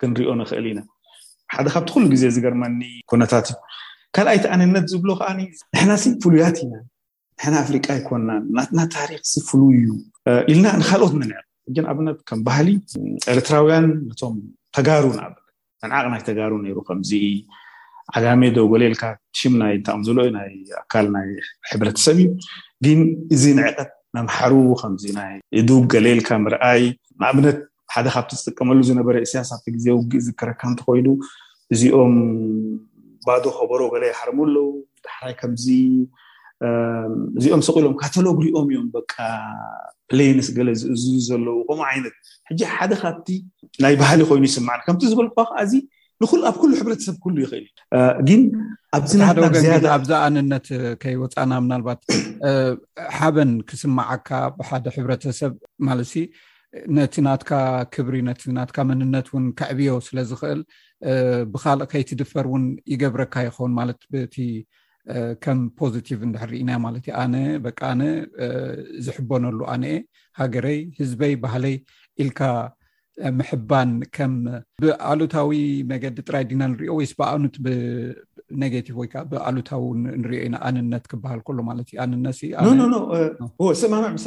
[0.00, 0.80] ክንሪኦ ንኽእል ኢና
[1.54, 3.56] ሓደ ካብቲ ኩሉ ግዜ ዝገርመኒ ኩነታት እዩ
[4.16, 6.74] ካልኣይቲ ኣንነት ዝብሎ ከዓ ንሕና ስ ፍሉያት ኢና
[7.38, 9.86] ንሕና ኣፍሪቃ ይኮና ናና ታሪክ ስፍሉ እዩ
[10.52, 11.38] ኢልና ንካልኦት ንንዕ
[11.76, 12.68] ግን ኣብነት ከም ባህሊ
[13.32, 14.36] ኤረትራውያን ነቶም
[14.76, 15.34] ተጋሩ ንኣብ
[15.86, 17.10] ዕንዓቅ ናይ ተጋሩ ነይሩ ከምዚ
[18.18, 19.02] ዓጋሜዶ ገሌልካ
[19.40, 20.50] ሽምናይ እንታቅሚዝለ እዩናይ
[20.80, 21.28] ኣካል ናይ
[21.70, 22.30] ሕብረተሰብ እዩ
[22.84, 23.00] ግን
[23.34, 26.82] እዚ ንዕቀት መማሓሩ ከምዚ ናይ እዱግ ገሌልካ ምርኣይ
[27.20, 27.58] ንኣብነት
[27.94, 31.06] ሓደ ካብቲ ዝጥቀመሉ ዝነበረ ስያሳብቲ ግዜ ውግእ ዚክረካምቲኮይኑ
[31.74, 32.14] እዚኦም
[33.26, 34.68] ባዶ ከበሮ ገለ ሓርሙ ኣለው
[35.06, 35.64] ጣሓራይ ከምዚ
[37.38, 39.14] እዚኦም ሰቂሎም ካተሎግሪኦም እዮም በቃ
[40.18, 42.14] ሌንስ ገለ ዝእዝዝ ዘለው ቆም ዓይነት
[42.50, 43.28] ሕጂ ሓደ ካብቲ
[43.84, 45.72] ናይ ባህሊ ኮይኑ ይስማዕ ከምቲ ዝበል ከዓ እዚ
[46.22, 48.42] ንኣብ ኩሉ ሕብረተሰብ ሉ ይኽእል እዩ ግን
[48.96, 49.24] ኣብዚደ
[49.84, 50.66] ወ ኣብዛ ኣንነት
[51.02, 52.00] ከይወፃና ምናልባት
[53.18, 55.54] ሓበን ክስማዓካ ብሓደ ሕብረተሰብ
[55.88, 56.12] ማለት
[56.98, 57.50] ነቲ ናትካ
[57.94, 60.60] ክብሪ ነቲ ናትካ መንነት ውን ከዕብዮ ስለዝክእል
[61.54, 64.00] ብካልእ ከይትድፈር ውን ይገብረካ ይኸውን ማለት
[65.44, 67.34] ከም ፖዚቲቭ እንድሕሪኢና ማለት ዩ ኣነ
[67.64, 68.02] በቂ ኣነ
[69.06, 69.96] ዝሕበነሉ ኣነአ
[70.40, 71.74] ሃገረይ ህዝበይ ባህለይ
[72.24, 72.40] ኢልካ
[73.38, 74.34] ምሕባን ከም
[74.82, 75.50] ብኣሉታዊ
[75.92, 77.56] ነገዲ ጥራይ ዲና ንሪዮ ወይስ ብኣኑት
[78.62, 82.38] ነቲቭ ወይከዓ ብኣሉታዊንሪኦ ኢና ኣንነት ክበሃል ሎ ማለት እዩኣንነት
[83.82, 84.26] ስማማዕ ምሳ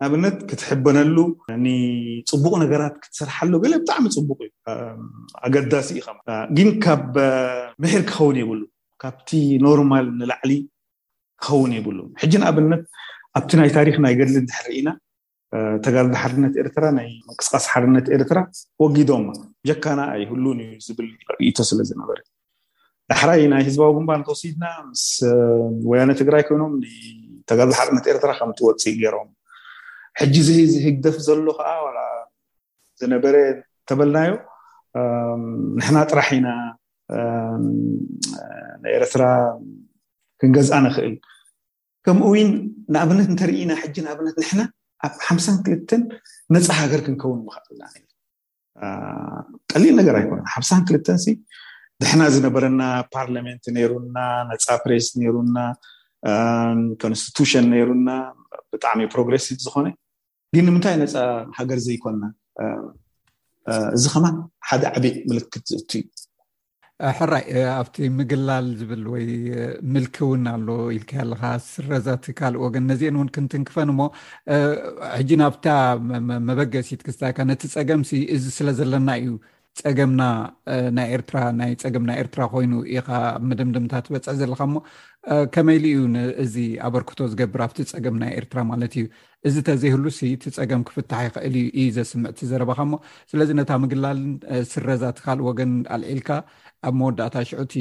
[0.00, 1.16] ንኣብነት ክትሕበነሉ
[1.64, 4.50] ንፅቡቅ ነገራት ክትሰርሐሉ ገ ብጣዕሚ ፅቡቅ ዩ
[5.46, 6.18] ኣገዳሲ ኢከማ
[6.56, 7.12] ግን ካብ
[7.82, 8.62] ምሕር ክኸውን ይብሉ
[9.02, 9.30] ካብቲ
[9.66, 10.50] ኖርማል ንላዕሊ
[11.44, 12.82] ክኸውን ይብሉ ሕጂ ንኣብነት
[13.38, 14.88] ኣብቲ ናይ ታሪክ ናይ ገድልን ዝሕር ኢኢና
[15.84, 18.38] ተጋል ሓርነት ኤርትራ ናይ መንቅስቃስ ሓርነት ኤርትራ
[18.82, 19.30] ወጊዶምማ
[19.68, 22.18] ጀካና ኣይህሉንዩ ዝብል ረኢቶ ስለዝነበረ
[23.10, 25.02] ዳሕራይ ናይ ህዝባዊ ጉንባ እንተወሲድና ምስ
[25.90, 26.74] ወያነ ትግራይ ኮይኖም
[27.50, 29.30] ተጋል ሓርነት ኤርትራ ከምትወፅእ ገሮም
[30.20, 30.34] ሕጂ
[30.74, 31.68] ዝህግደፍ ዘሎ ከዓ
[33.00, 33.36] ዝነበረ
[33.90, 34.32] ተበልናዮ
[35.78, 36.48] ንሕና ጥራሕ ኢና
[38.82, 39.22] ንኤረትራ
[40.40, 41.14] ክንገዝአ ንክእል
[42.06, 42.48] ከምኡ ውን
[42.92, 44.60] ንኣብነት እንተርኢና ሕጂ ንኣብነት ንሕና
[45.06, 46.02] ኣብ ሓሳን ክልተን
[46.54, 47.82] ነፃ ሃገር ክንከውን ምክእልና
[49.72, 51.18] ቀሊል ነገር ኣይኮኑ ሓሳ ክልተን
[52.02, 52.82] ድሕና ዝነበረና
[53.14, 54.16] ፓርሜንት ነይሩና
[54.50, 55.58] ነፃ ፕሬስ ነይሩና
[57.02, 58.08] ኮንስቲቱሽን ነይሩና
[58.72, 59.88] ብጣዕሚ ፕሮግረስቭ ዝኮነ
[60.56, 61.14] ግን ንምንታይ ነፃ
[61.58, 62.22] ሃገር ዘይኮና
[63.96, 64.26] እዚ ከማ
[64.68, 66.02] ሓደ ዓበይ ምልክት ዝእት እዩ
[67.18, 67.44] ሕራይ
[67.80, 69.24] ኣብቲ ምግላል ዝብል ወይ
[69.92, 74.08] ምልክ እውን ኣሎ ኢልከየኣለካ ስረዛት ካልእ ወገን ነዚአን እውን ክንትንክፈን ሞ
[75.16, 75.66] ሕጂ ናብታ
[76.48, 79.32] መበገሲትክዝታካ ነቲ ፀገምሲ እዚ ስለ ዘለና እዩ
[79.82, 80.22] ፀገምና
[80.96, 83.08] ናይ ኤትናይ ፀገምና ኤርትራ ኮይኑ ኢኻ
[83.50, 84.76] መደምደምታ ትበፅሒ ዘለካ ሞ
[85.54, 85.98] ከመይሉ ዩ
[86.44, 86.54] እዚ
[86.86, 89.04] ኣበርክቶ ዝገብር ኣብቲ ፀገም ናይ ኤርትራ ማለት እዩ
[89.48, 92.94] እዚ እተዘይህሉሲ እቲ ፀገም ክፍታሕ ይክእል እዩ ዘስምዕቲ ዘረባካ ሞ
[93.30, 94.32] ስለዚ ነታ ምግላልን
[94.72, 96.30] ስረዛ እቲካልእ ወገን ኣልዒልካ
[96.88, 97.74] ኣብ መወዳእታ ሽዑቲ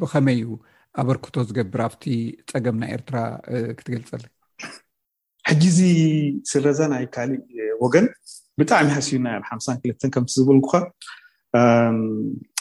[0.00, 0.48] ብከመይ ዩ
[1.02, 2.04] ኣበርክቶ ዝገብር ኣብቲ
[2.52, 3.16] ፀገም ናይ ኤርትራ
[3.78, 4.24] ክትገልፀል
[5.50, 5.80] ሕጂ እዚ
[6.50, 8.06] ስረዛ ናይ ካሊእ ወገን
[8.60, 10.72] ብጣዕሚ ሃስዩና ኣብ ሓምሳ ክልተን ከም ዝብልኩካ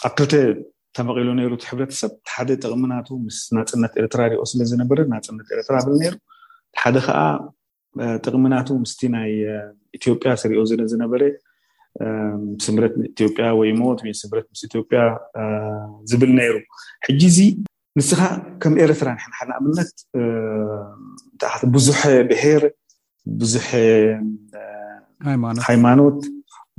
[0.08, 0.34] ኣብ ክልተ
[1.00, 6.12] ተመቂሉ ነሩቲ ሕብረተሰብ ሓደ ጥቅምናቱ ምስ ናፅነት ኤርትራ ሪኦ ስለ ዝነበረ ናፅነት ኤርትራ ብልሩ
[6.82, 7.20] ሓደ ከዓ
[8.26, 9.32] ጥቅሚናቱ ምስ ናይ
[9.98, 11.22] ኢትዮጵያ ስርኦ ዝለ ዝነበረ
[12.66, 13.82] ስምት ኢዮጵያ ወይሞ
[14.22, 15.00] ስምት ምስ ኢትዮጵያ
[16.10, 16.56] ዝብል ነይሩ
[17.08, 17.48] ሕጂ ዚ
[18.00, 18.28] ንስ ካዓ
[18.64, 19.94] ከም ኤረትራ ንሕንሓን ኣብነት
[21.76, 22.66] ብዙሕ ብሄር
[23.42, 23.68] ብዙሕ
[25.70, 26.22] ሃይማኖት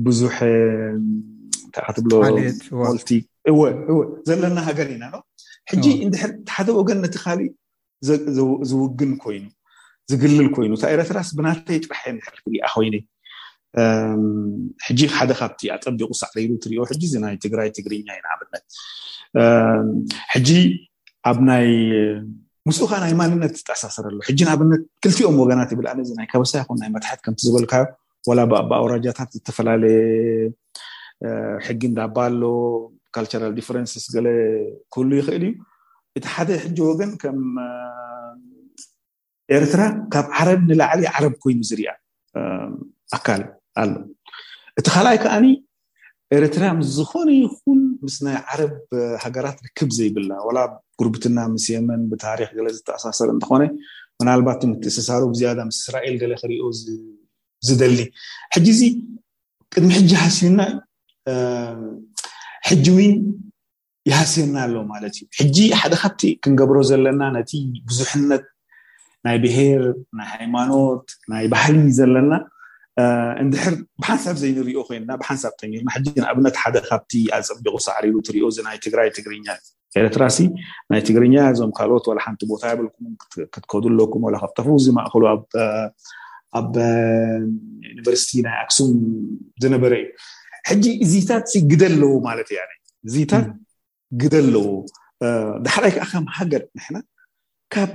[0.07, 0.37] ብዙሕ
[1.99, 3.11] ትብሎፖቲ
[3.51, 5.16] እወእወ ዘለና ሃገር ኢና ዶ
[5.70, 7.53] ሕጂ እንድሕር ሓደ ወገን ነቲ ካሊእ
[8.70, 9.45] ዝውግን ኮይኑ
[10.11, 12.95] ዝግልል ኮይኑ ታ ኤረትራስ ብናተይ ጥራሐ ድርትሪኣ ኮይነ
[14.86, 18.64] ሕጂ ሓደ ካብቲ ኣጠቢቁ ሳዕሪሉ ትሪዮ ሕጂ እዚ ናይ ትግራይ ትግርኛ ኢንኣብነት
[20.34, 20.49] ሕጂ
[21.30, 21.68] ኣብ ናይ
[22.68, 27.84] ምስኡ ከዓ ናይ ማንነት ትተሳሰረሎ ሕጂ ንኣብነት ክልትኦም ወገናት ብልኣናይ ከበሳ ይኹንይ መትሓት ከምዝበልካዮ
[28.38, 28.41] ላ
[28.80, 30.03] ኣውራጃታት ዝተፈላለየ
[31.66, 32.43] ሕጊ እዳባ ኣሎ
[33.16, 34.26] ካልቸራል ዲፈንስስ ገለ
[34.94, 35.52] ክህሉ ይኽእል እዩ
[36.18, 37.40] እቲ ሓደ ሕጂ ወገን ከም
[39.56, 39.82] ኤርትራ
[40.12, 41.90] ካብ ዓረብ ንላዕሊ ዓረብ ኮይኑ ዝርኣ
[43.18, 43.42] ኣካል
[43.82, 43.90] ኣሎ
[44.80, 45.46] እቲ ካልኣይ ከዓኒ
[46.36, 48.72] ኤርትራ ስዝኮነ ይኹን ምስ ናይ ዓረብ
[49.24, 50.61] ሃገራት ርክብ ዘይብላ ላ
[51.00, 53.62] ጉርብትና ምስ የመን ብታሪክ ለ ዝተኣሳሰር እንትኮነ
[54.20, 56.68] ምናልባት ትእስተሳሩ ዝ ምስ እስራኤል ለ ክሪኦ
[57.68, 57.98] ዝደሊ
[58.54, 58.84] ሕጂ ዚ
[59.74, 60.61] ቅድሚ ሕጂ ሃስብና
[61.30, 62.09] እዩ
[62.68, 63.00] ሕጂ ው
[64.08, 67.50] ይሃስየና ኣሎ ማለት እዩ ሕጂ ሓደ ካብቲ ክንገብሮ ዘለና ነቲ
[67.88, 68.44] ብዙሕነት
[69.26, 69.82] ናይ ብሄር
[70.18, 72.32] ናይ ሃይማኖት ናይ ባህሊ ዘለና
[73.42, 78.78] እንድሕር ብሓንሳብ ዘይንሪኦ ኮይኑና ብሓንሳብ እና ሕጂግን ኣብነት ሓደ ካብቲ ኣፀቢቁ ሳዕሪሉ እትሪኦ እዚ ናይ
[78.86, 79.46] ትግራይ ትግርኛ
[80.00, 80.38] ኤረክትራሲ
[80.92, 83.06] ናይ ትግርኛ እዞም ካልኦት ወላ ሓንቲ ቦታ የብልኩም
[83.54, 85.22] ክትከዱኣለኩም ከብተፉ ዚ ማእከሉ
[86.58, 86.74] ኣብ
[87.90, 88.92] ዩኒቨርስቲ ናይ ኣክሱም
[89.62, 90.06] ዝነበረ እዩ
[90.68, 92.62] ሕጂ እዚታት ግደል ኣለዎ ማለት እያ
[93.08, 93.46] እዚታት
[94.22, 94.66] ግደል ኣለዎ
[95.64, 96.96] ዳሓዳይ ከዓ ከም ሃገር ንሕና
[97.74, 97.90] ካብ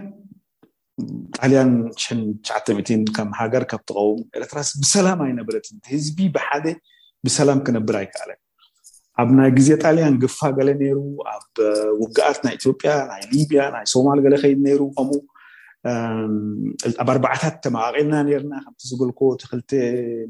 [1.37, 6.65] ጣልያን 99 ከም ሃገር ካብ ትቀውም ኤረትራስ ብሰላም ኣይነበረትህዝቢ ብሓደ
[7.27, 8.39] ብሰላም ክነብር ኣይከኣለን
[9.21, 10.99] ኣብ ናይ ግዜ ጣልያን ግፋ ገለ ነይሩ
[11.33, 11.45] ኣብ
[12.01, 15.19] ውግኣት ናይ ኢትዮጵያ ናይ ሊቢያ ናይ ሶማል ገለ ከይድ ነይሩ ከምኡ
[17.01, 19.59] ኣብ ኣርባዓታት ተመቃቂልና ርና ከም ዝበልዎ ቲክል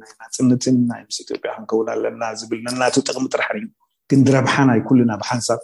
[0.01, 3.67] ናይናፅንትን ናይ ምስ ኢትዮጵያ ክንከውን ኣለና ዝብል ነናቱ ጥቅሚ ጥራሕን እዩ
[4.11, 5.61] ግን ረብሓናይ ኩልና ብሓንሳብ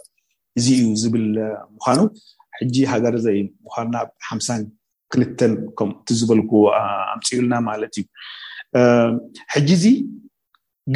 [0.60, 1.26] እዚ እዩ ዝብል
[1.74, 1.98] ምኳኑ
[2.60, 3.14] ሕጂ ሃገር
[3.50, 3.90] ም
[4.30, 4.62] ሓምሳን
[5.14, 6.52] ክልተን ከምኡ ዝበልዎ
[7.14, 8.06] ኣምፅዩልና ማለት እዩ
[9.54, 9.86] ሕጂ ዚ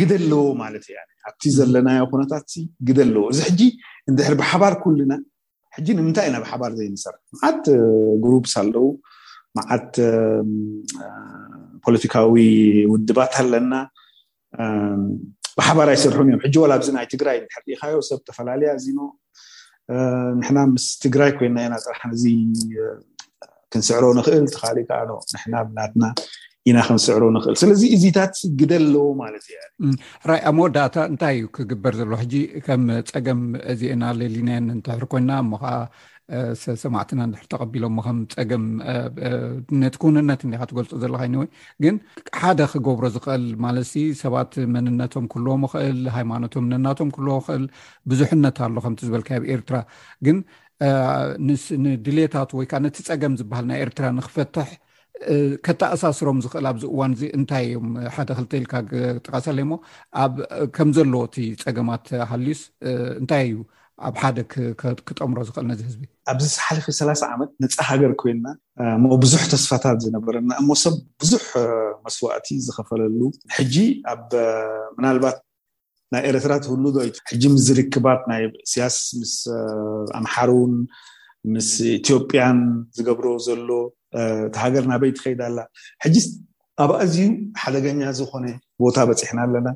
[0.01, 0.97] ግደ ኣለዎ ማለት እ
[1.28, 2.51] ኣብቲ ዘለናዮ ኩነታት
[2.88, 3.62] ግደ ኣለዎ እዚ ሕጂ
[4.11, 5.12] እንድሕር ብሓባር ኩልና
[5.76, 7.64] ሕጂ ንምንታይ ኢና ብሓባር ዘይ ንሰርሑ መዓት
[8.24, 8.86] ጉሩፕስ ኣለው
[9.58, 9.92] መዓት
[11.84, 12.32] ፖለቲካዊ
[12.92, 13.72] ውድባት ኣለና
[15.58, 18.98] ብሓባር ኣይሰርሑን እዮም ሕጂ ዋ ኣዚ ናይ ትግራይ ሕሪኢካዮ ሰብ ተፈላለያ ኣዚኖ
[20.38, 22.24] ንሕና ምስ ትግራይ ኮይና ኢና ፅራሕ ነዚ
[23.72, 26.02] ክንስዕሮ ንክእል ተካሊእ ከኣ ዶ ንሕና ብናትና
[26.70, 29.56] ኢና ከንስዕሮ ንኽእል ስለዚ እዚታት ግደል ኣለዎ ማለት ዚ
[30.30, 32.34] ራይ ኣብ መወዳእታ እንታይ እዩ ክግበር ዘሎ ሕጂ
[32.66, 33.40] ከም ፀገም
[33.80, 35.74] ዚአና ሌሊናን ንትሕር ኮይና እሞከዓ
[36.82, 38.64] ሰማዕትና ንድሕር ተቐቢሎሞከም ፀገም
[39.82, 41.48] ነቲ ኮንነት ንዲካ ትገልፁ ዘለካ ኒወይ
[41.84, 41.98] ግን
[42.40, 47.64] ሓደ ክገብሮ ዝኽእል ማለትሲ ሰባት መንነቶም ክልዎም ክእል ሃይማኖቶም ነናቶም ክልዎም ክእል
[48.12, 49.78] ብዙሕነት ኣሎ ከምቲ ዝበልካ ኣብ ኤርትራ
[50.28, 50.40] ግን
[51.84, 54.68] ንድሌታት ወይከዓ ነቲ ፀገም ዝበሃል ናይ ኤርትራ ንክፈትሕ
[55.66, 58.72] ከተኣሳስሮም ዝኽእል ኣብዚ እዋን እዚ እንታይ ዮም ሓደ ክልተልካ
[59.24, 59.74] ጠቀሰለይ ሞ
[60.24, 60.34] ኣብ
[60.76, 62.60] ከም ዘለዎ እቲ ፀገማት ሃልዩስ
[63.20, 63.56] እንታይ እዩ
[64.08, 64.38] ኣብ ሓደ
[65.08, 66.02] ክጠምሮ ዝኽእል ነዚ ህዝቢ
[66.32, 68.46] ኣብዚ ሓለፈ ሰላ0 ዓመት ነፃ ሃገር ኮይና
[69.02, 71.46] ሞ ብዙሕ ተስፋታት ዝነበረና እሞ ሰብ ብዙሕ
[72.06, 73.20] መስዋእቲ ዝከፈለሉ
[73.58, 73.76] ሕጂ
[74.14, 74.26] ኣብ
[74.96, 75.38] ምናልባት
[76.14, 78.42] ናይ ኤረትራ ትህሉ ዶይ ሕጂ ምስዝርክባት ናይ
[78.72, 79.34] ስያስ ምስ
[80.18, 80.74] ኣምሓር እውን
[81.54, 82.58] ምስ ኢትዮጵያን
[82.96, 83.68] ዝገብሮ ዘሎ
[84.54, 85.58] ቲ ሃገር ናበይ ቲከይዳ ኣላ
[86.04, 86.16] ሕጂ
[86.84, 87.26] ኣብ ኣዝዩ
[87.62, 88.46] ሓደገኛ ዝኮነ
[88.84, 89.68] ቦታ በፂሕና ኣለና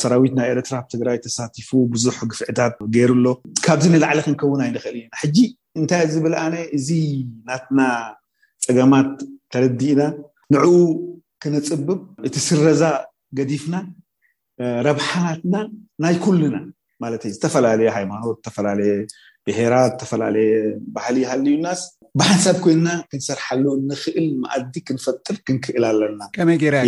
[0.00, 3.34] ሰራዊት ናይ ኤረትራ ትግራይ ተሳቲፉ ብዙሕ ግፍዕታት ገይሩ ሎ
[3.66, 5.36] ካብዚ ንላዕሊ ክንከውን ኣይንኽእል እዩና ሕጂ
[5.80, 6.88] እንታይ ዝብል ኣነ እዚ
[7.48, 7.80] ናትና
[8.66, 9.10] ፀገማት
[9.54, 10.02] ተረዲእና
[10.54, 10.72] ንዕኡ
[11.42, 12.82] ክንፅብብ እቲ ስረዛ
[13.38, 13.76] ገዲፍና
[14.86, 15.56] ረብሓናትና
[16.04, 16.56] ናይ ኩልና
[17.02, 18.94] ማለትዩ ዝተፈላለየ ሃይማኖት ዝተፈላለየ
[19.46, 20.50] ብሄራት ዝተፈላለየ
[20.96, 21.80] ባህሊ ይሃልዩናስ
[22.18, 26.80] ብሓንሳብ ኮይንና ክንሰርሓሉ ንክእል መኣዲ ክንፈጥር ክንክእል ኣለና ከመይ ገርያ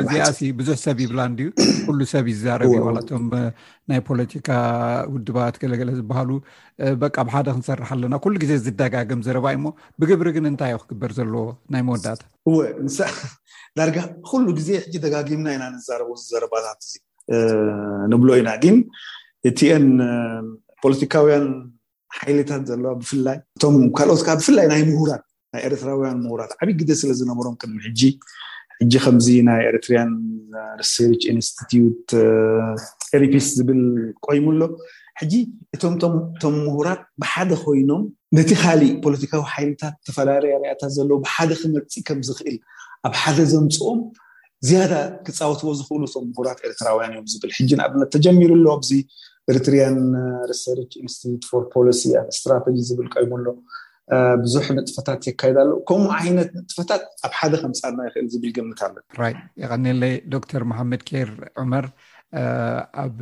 [0.00, 0.26] ርዚኣ
[0.58, 1.48] ብዙሕ ሰብ ይብላን ድዩ
[1.86, 2.72] ኩሉ ሰብ ይዛረብ
[3.08, 3.24] ትም
[3.90, 4.48] ናይ ፖለቲካ
[5.14, 6.30] ውድባት ገለገለ ዝበሃሉ
[7.00, 9.68] በ ብሓደ ክንሰርሓ ኣለና ኩሉ ግዜ ዝደጋግም ዘረባ እዩ ሞ
[10.02, 12.56] ብግብሪ ግን እንታይ ዩ ክግበር ዘለዎ ናይ መወዳእታእወ
[13.78, 13.98] ዳርጋ
[14.30, 16.80] ኩሉ ግዜ ሕ ደጋጊምና ኢና ንዛረ ዝዘረባታት
[17.34, 17.40] እ
[18.12, 18.76] ንብሎ ኢና ግን
[19.48, 19.84] እቲን
[20.82, 21.44] ፖለቲካውያን
[22.16, 25.22] ሓይልታት ዘለዋ ብፍላይ እቶም ካልኦትካ ብፍላይ ናይ ምሁራት
[25.54, 27.90] ናይ ኤረትራውያን ምራት ዓብይ ግ ስለ ዝነብሮም ክ ሕ
[28.80, 30.12] ሕጂ ከምዚ ናይ ኤረትርያን
[30.92, 31.70] ሰር ኢንስት
[33.22, 33.82] ሪፒስ ዝብል
[34.26, 34.60] ቆይምሎ
[35.20, 35.34] ሕጂ
[35.74, 38.02] እቶምእቶም ምሁራት ብሓደ ኮይኖም
[38.36, 42.56] ነቲ ካሊእ ፖለቲካዊ ሓይልታት ተፈላለያ ርኣታት ዘሎ ብሓደ ክመርፂእ ከምዝኽእል
[43.08, 44.00] ኣብ ሓደ ዘምፅኦም
[44.68, 44.92] ዝያዳ
[45.26, 48.92] ክፃወትዎ ዝኽእሉ እቶም ምሁራት ኤርትራውያን እዮም ዝብል ሕጂ ንኣብነት ተጀሚሩሎ ዚ
[49.52, 49.98] ኤርትርያን
[50.50, 51.14] ሪሰር ኢንስ
[51.74, 53.46] ፖሊሲ ኣብ ስትራተጂ ዝብል ቆይምኣሎ
[54.42, 59.34] ብዙሕ ንጥፈታት የካይዳኣሉ ከምኡ ዓይነት ንጥፈታት ኣብ ሓደ ከምፃድና ይክእል ዝብል ግምት ኣለራይ
[59.64, 61.30] ይቀኒለይ ዶክተር ማሓመድ ኬር
[61.62, 61.86] ዑመር
[63.02, 63.18] ኣብ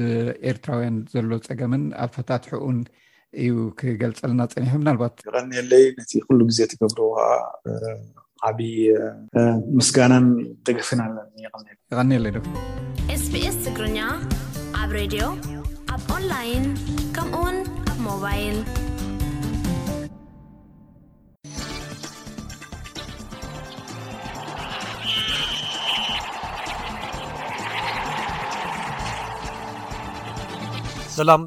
[0.50, 2.78] ኤርትራውያን ዘሎ ፀገምን ኣብ ፈታትሑኡን
[3.44, 7.24] እዩ ክገልፀልና ፀኒሑ ናልባት ይቀኒለይ ነቲ ኩሉ ግዜ ትገብር ከዓ
[8.48, 8.72] ዓብዪ
[9.80, 10.26] ምስጋናን
[10.68, 11.48] ደገፍን ኣለን ኒ
[11.94, 12.50] ይቀኒለይ ዶርስ
[13.50, 14.00] ኤስ ትግርኛ
[14.82, 15.26] ኣብ ሬድዮ
[15.98, 16.24] ሰላም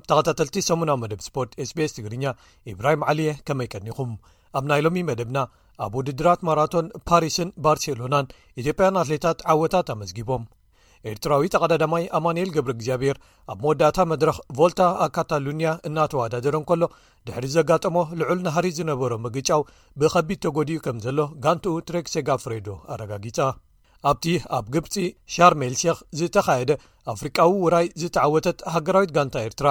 [0.10, 2.24] ተኸታተልቲ ሰሙናዊ መደብ ስፖርት sbs ትግርኛ
[2.72, 4.12] ኢብራሂም ዓሊየ ከመይቀኒኹም
[4.58, 5.38] ኣብ ናይ ሎሚ መደብና
[5.86, 8.32] ኣብ ውድድራት ማራቶን ፓሪስን ባርሴሎናን
[8.62, 10.45] ኢትዮጵያን ኣትሌታት ዓወታት ኣመዝጊቦም
[11.10, 13.18] ኤርትራዊ ተቐዳዳማይ ኣማንኤል ገብሪ እግዚኣብሄር
[13.52, 16.82] ኣብ መወዳእታ መድረኽ ቮልታ ኣካታሉኒያ እናተዋዳደረን ከሎ
[17.28, 19.62] ድሕሪ ዘጋጠሞ ልዑል ናሃሪ ዝነበሮ ምግጫው
[20.02, 23.39] ብከቢድ ተጎዲኡ ከም ዘሎ ጋንቲኡ ትሬክሴጋ ፍሬዶ ኣረጋጊጻ
[24.10, 24.26] ኣብቲ
[24.58, 24.93] ኣብ ግብፂ
[25.36, 26.72] ሻርሜልሸክ ዝተኻየደ
[27.14, 29.68] ኣፍሪቃዊ ውራይ ዝተዓወተት ሃገራዊት ጋንታ ኤርትራ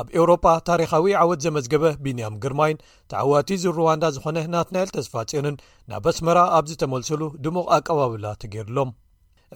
[0.00, 5.56] ኣብ ኤውሮጳ ታሪካዊ ዓወት ዘመዝገበ ቢንያም ግርማይን ተዓዋቲ ዝሩዋንዳ ዝኾነ ናትናኤል ተስፋፅንን
[5.92, 8.92] ናብ ኣስመራ ኣብ ዝተመልሰሉ ድሙቕ ኣቀባብላ ተገይሩሎም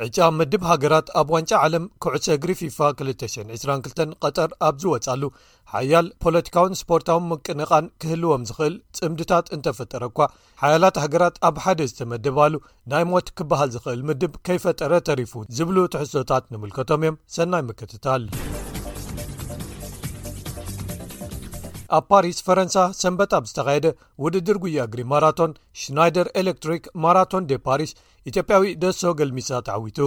[0.05, 5.23] ዕጫ ምድብ ሃገራት ኣብ ዋንጫ ዓለም ኩዕሶ እግሪ ፊፋ 222 ቀጠር ኣብዝወፃሉ
[5.75, 10.21] ሓያል ፖለቲካውን ስፖርታዊ ምቅንቓን ክህልዎም ዝኽእል ጽምድታት እንተፈጠረ እኳ
[10.63, 12.53] ሓያላት ሃገራት ኣብ ሓደ ዝተመደባሉ
[12.93, 18.25] ናይ ሞት ክበሃል ዝኽእል ምድብ ከይፈጠረ ተሪፉ ዝብሉ ትሕሶታት ንምልከቶም እዮም ሰናይ መከትታል
[21.99, 23.87] ኣብ ፓሪስ ፈረንሳ ሰንበት ኣብ ዝተካየደ
[24.25, 27.91] ውድድር ጉያ ግሪ ማራቶን ሽናይደር ኤሌክትሪክ ማራቶን ደ ፓሪስ
[28.31, 29.99] ኢትዮጵያዊ ደሶ ገልሚሳ ተዓዊቱ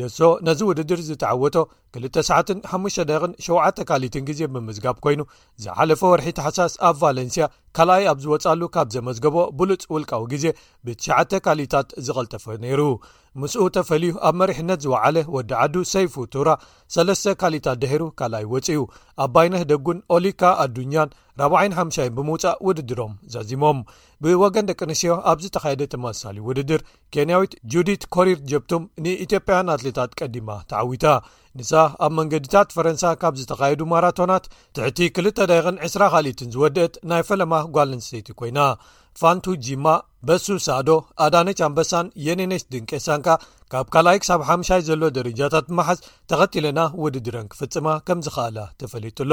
[0.00, 1.56] ደሶ ነዚ ውድድር ዝተዓወቶ
[1.96, 5.20] 2ሰ5ደቕን 7ተ ካሊትን ግዜ ብምዝጋብ ኮይኑ
[5.64, 7.44] ዝሓለፈ ወርሒ ተሓሳስ ኣብ ቫለንስያ
[7.76, 10.44] ካልኣይ ኣብ ዝወፃሉ ካብ ዘመዝገቦ ብሉፅ ውልቃዊ ግዜ
[10.88, 12.80] ብት ካሊታት ዝቐልጠፈ ነይሩ
[13.40, 16.48] ምስኡ ተፈልዩ ኣብ መሪሕነት ዝወዓለ ወዲ ዓዱ ሰይፉ ቱራ
[17.22, 18.82] ሰ ካሊታት ደሂሩ ካልኣይ ወፅኡ
[19.24, 21.10] ኣብ ባይነት ደጉን ኦሊካ ኣዱኛን
[21.46, 23.80] 450ን ብምውፃእ ውድድሮም ዘዚሞም
[24.24, 26.80] ብወገን ደቂ ኣንስትዮ ኣብዝተካየደ ተመሳሊ ውድድር
[27.16, 31.04] ኬንያዊት ጁዲት ኮሪር ጀብቱም ንኢትዮጵያን ኣትሌታት ቀዲማ ተዓዊታ
[31.58, 31.70] ንሳ
[32.04, 34.44] ኣብ መንገዲታት ፈረንሳ ካብ ዝተኻየዱ ማራቶናት
[34.76, 38.58] ትሕቲ ክልተ ዳይቕን 2ስራ ኻሊትን ዝወድአት ናይ ፈለማ ጓልንስተይቲ ኮይና
[39.20, 39.86] ፋንቱ ጂማ
[40.28, 40.90] በሱ ሳዶ
[41.24, 43.28] ኣዳነች ኣንበሳን የነነሽ ድንቄሳንካ
[43.72, 45.98] ካብ ካልኣይ ክሳብ ሓሻይ ዘሎ ደረጃታት ብምሓዝ
[46.30, 49.32] ተኸትለና ውድድረን ክፍፅማ ከምዝካኣላ ተፈሊጡሎ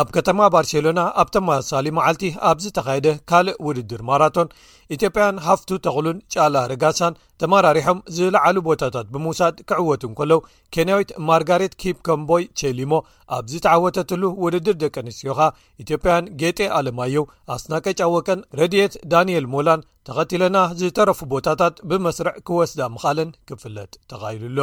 [0.00, 4.48] ኣብ ከተማ ባርሴሎና ኣብተመሳሳሊ መዓልቲ ኣብዝ ተካየደ ካልእ ውድድር ማራቶን
[4.96, 10.40] ኢትዮጵያን ሃፍቱ ተክሉን ጫላ ረጋሳን ተመራሪሖም ዝለዓሉ ቦታታት ብምውሳድ ክዕወቱን ከለው
[10.76, 12.92] ኬንያዊት ማርጋሬት ኬፕ ከምቦይ ቼሊሞ
[13.38, 15.50] ኣብዚተዓወተትሉ ውድድር ደቂ ኣንስትዮ ካ
[15.84, 23.92] ኢትዮጵያን ጌጠ ኣለማየው ኣስናቀ ጫወቀን ረድኤት ዳንኤል ሞላን ተኸቲለና ዝተረፉ ቦታታት ብመስርዕ ክወስዳ ምኻልን ክፍለጥ
[24.12, 24.58] ተኻኢሉሎ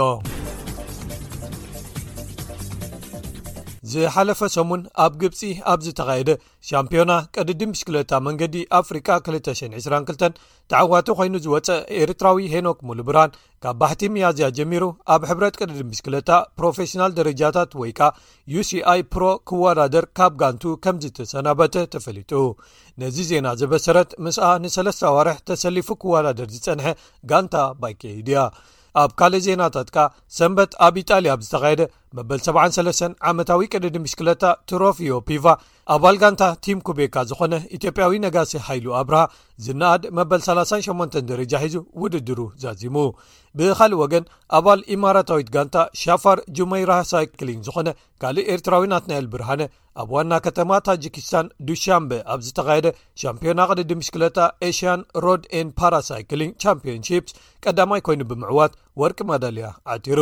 [3.91, 5.39] ዝሓለፈ ሰሙን ኣብ ግብፂ
[5.71, 6.31] ኣብዝተኻየደ
[6.67, 10.25] ሻምፒዮና ቅድድቢሽክለታ መንገዲ ኣፍሪቃ 222
[10.71, 13.31] ተዓዋቱ ኮይኑ ዝወፀአ ኤርትራዊ ሄኖክ ሙሉብራን
[13.65, 14.83] ካብ ባህቲ ምያዝያ ጀሚሩ
[15.15, 16.29] ኣብ ሕብረት ቅድድ ሚሽክለታ
[16.59, 18.09] ፕሮፌሽናል ደረጃታት ወይ ከ
[18.55, 22.31] ዩሲኣይ ፕሮ ክወዳደር ካብ ጋንቱ ከም ዝተሰናበተ ተፈሊጡ
[23.03, 26.87] ነዚ ዜና ዘበሰረት ምስኣ ንሰለስተ ኣዋርሕ ተሰሊፉ ኪወዳደር ዝፀንሐ
[27.31, 28.39] ጋንታ ባይኬይድያ
[29.01, 29.99] ኣብ ካልእ ዜናታት ካ
[30.37, 31.81] ሰንበት ኣብ ኢጣልያ ኣብ ዝተካየደ
[32.17, 35.45] መበ73 ዓመታዊ ቅድዲምሽክለጣ ትሮፊዮ ፒቫ
[35.93, 39.21] ኣባል ጋንታ ቲም ኩቤካ ዝኾነ ኢትዮጵያዊ ነጋሲ ሃይሉ ኣብርሃ
[39.65, 42.97] ዝናኣድ መበል38 ደረጃ ሒዙ ውድድሩ ዛዚሙ
[43.59, 44.25] ብኻልእ ወገን
[44.59, 47.89] ኣባል ኢማራታዊት ጋንታ ሻፋር ጁመይራ ሳይክሊንግ ዝኾነ
[48.23, 49.61] ካልእ ኤርትራዊ ትናኤል ብርሃነ
[50.01, 52.87] ኣብ ዋና ከተማ ታጂክስታን ዱሻምበ ኣብዝተኻየደ
[53.23, 54.37] ሻምፒዮና ቅድዲ ምሽክለጣ
[54.69, 57.35] ኤሽን ሮድ ኤን ፓራሳይክሊንግ ቻምፕን ሺፕስ
[57.65, 60.19] ቀዳማይ ኮይኑ ብምዕዋት ወርቂ መዳልያ ዓጢሩ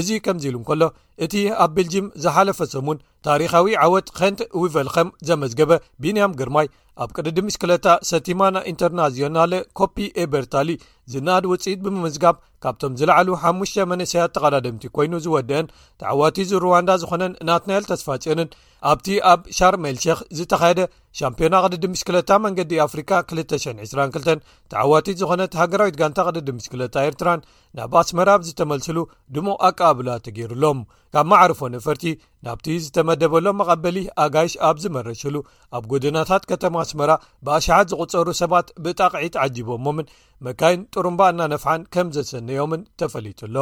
[0.00, 0.82] እዚ ከምዚኢሉከሎ
[1.24, 1.34] እቲ
[1.64, 5.70] ኣብ ብልጅም ዝሓለፈ ሰሙን ታሪኻዊ ዓወት ኸንቲ ውበልኸም ዘመዝገበ
[6.02, 6.66] ቢንያም ግርማይ
[7.04, 10.68] ኣብ ቅድዲምሽክለታ ሰቲማና ኢንተርናዝዮናለ ኮፒ ኤበርታሊ
[11.12, 15.66] ዝናድ ውፅኢት ብምዝጋብ ካብቶም ዝለዕሉ 5ሙተ መንእስያ ተቐዳድምቲ ኮይኑ ዝወድአን
[16.00, 18.48] ተዓዋቲት ዝሩዋንዳ ዝኾነን እናትናኤል ተስፋጨንን
[18.90, 20.80] ኣብቲ ኣብ ሻርሜልሸክ ዝተኻየደ
[21.18, 24.40] ሻምፕዮና ቅድዲምሽክለታ መንገዲ ኣፍሪካ 222
[24.72, 27.44] ተዓዋቲት ዝኾነ ሃገራዊት ጋንታ ቅድዲምሽ ክለታ ኤርትራን
[27.80, 28.98] ናብ ኣስመራብ ዝተመልስሉ
[29.36, 30.80] ድሞ ኣቃብላ ተገይሩሎም
[31.16, 32.02] ካብ ማዕርፎ ንፈርቲ
[32.46, 35.34] ናብቲ ዝተመደበሎም መቐበሊ ኣጋይሽ ኣብዝመረሸሉ
[35.78, 37.10] ኣብ ጎደናታት ከተማ ኣስመራ
[37.48, 40.10] ብኣሸሓት ዝቝጸሩ ሰባት ብጣቕዒት ዓጂቦሞምን
[40.48, 43.56] መካይን ጥሩምባእ እናነፍሓን ከም ዘሰነዮምን ተፈሊይጡሎ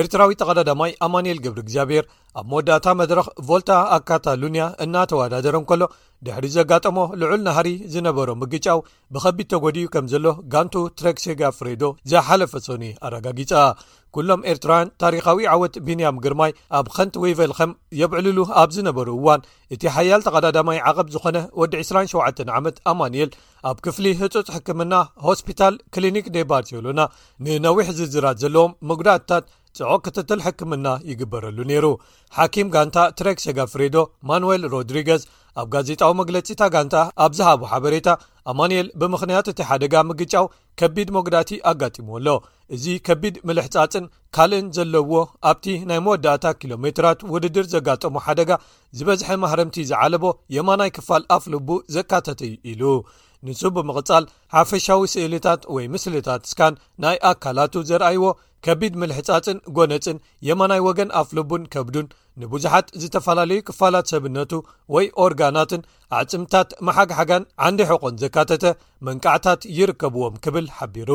[0.00, 2.04] ኤርትራዊ ተቀዳዳማይ ኣማንኤል ግብሪ እግዚኣብሔር
[2.40, 5.82] ኣብ መወዳእታ መድረኽ ቮልታ ኣካታሉኒያ እናተወዳደረን ከሎ
[6.26, 8.78] ድሕሪ ዘጋጠሞ ልዑል ናሃሪ ዝነበሮ ምግጫው
[9.14, 13.52] ብከቢድ ተጎዲኡ ከም ዘሎ ጋንቱ ትረክሲጋ ፍሬዶ ዘሓለፈ ሶኒ ኣረጋጊጸ
[14.16, 17.70] ኩሎም ኤርትራውያን ታሪካዊ ዓወት ቢንያም ግርማይ ኣብ ኸንቲ ወይቨልኸም
[18.00, 19.40] የብዕልሉ ኣብ ዝነበሩ እዋን
[19.74, 23.30] እቲ ሓያል ተቀዳዳማይ ዓቐብ ዝኾነ ወዲ 27 ዓመት ኣማንኤል
[23.70, 24.94] ኣብ ክፍሊ ህፁፅ ሕክምና
[25.26, 27.00] ሆስፒታል ክሊኒክ ዴባትዮሎና
[27.46, 29.44] ንነዊሕ ዝዝራት ዘለዎም ምጉዳእትታት
[29.78, 31.86] ጽዖቅ ክትትል ሕክምና ይግበረሉ ነይሩ
[32.36, 33.96] ሓኪም ጋንታ ትሬክ ሴጋፍሬዶ
[34.28, 35.22] ማኑዌል ሮድሪገዝ
[35.60, 36.94] ኣብ ጋዜጣዊ መግለፂታ ጋንታ
[37.24, 38.08] ኣብ ዝሃቦ ሓበሬታ
[38.50, 40.46] ኣማንኤል ብምኽንያት እቲ ሓደጋ ምግጫው
[40.80, 42.28] ከቢድ መጉዳእቲ ኣጋጢሞኣሎ
[42.74, 44.04] እዚ ከቢድ ምልሕ ፃፅን
[44.36, 45.16] ካልእን ዘለውዎ
[45.50, 48.50] ኣብቲ ናይ መወዳእታ ኪሎ ሜትራት ውድድር ዘጋጠሞ ሓደጋ
[48.98, 50.24] ዝበዝሐ ማህረምቲ ዝዓለቦ
[50.56, 52.82] የማናይ ክፋል ኣፍልቡ ዘካተተይ ኢሉ
[53.46, 58.24] ንሱ ብምቕጻል ሓፈሻዊ ስእልታት ወይ ምስልታት ስካን ናይ ኣካላቱ ዘርኣይዎ
[58.66, 62.06] ከቢድ ምልሕጻፅን ጎነፅን የማናይ ወገን ኣፍልቡን ከብዱን
[62.40, 64.52] ንብዙሓት ዝተፈላለዩ ክፋላት ሰብነቱ
[64.94, 65.80] ወይ ኦርጋናትን
[66.18, 68.64] ኣዕፅምታት መሓግሓጋን ዓንዲ ሕቆን ዘካተተ
[69.08, 71.10] መንቃዓታት ይርከብዎም ክብል ሓቢሩ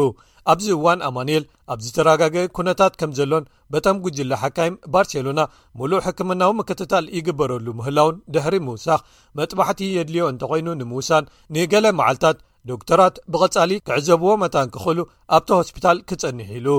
[0.54, 5.42] ኣብዚ እዋን ኣማንኤል ኣብ ዝተረጋገ ኩነታት ከም ዘሎን በቶም ጉጅለ ሓካይም ባርሴሎና
[5.80, 9.02] ሙሉእ ሕክምናዊ ምክትታል ይግበረሉ ምህላውን ድሕሪ ምውሳኽ
[9.40, 12.38] መጥባሕቲ የድልዮ እንተ ኮይኑ ንምውሳን ንገሌ መዓልትታት
[12.72, 15.00] ዶክተራት ብቐጻሊ ክዕዘብዎ መታን ክክእሉ
[15.38, 16.70] ኣብቲ ሆስፒታል ክጸኒሕ ሉ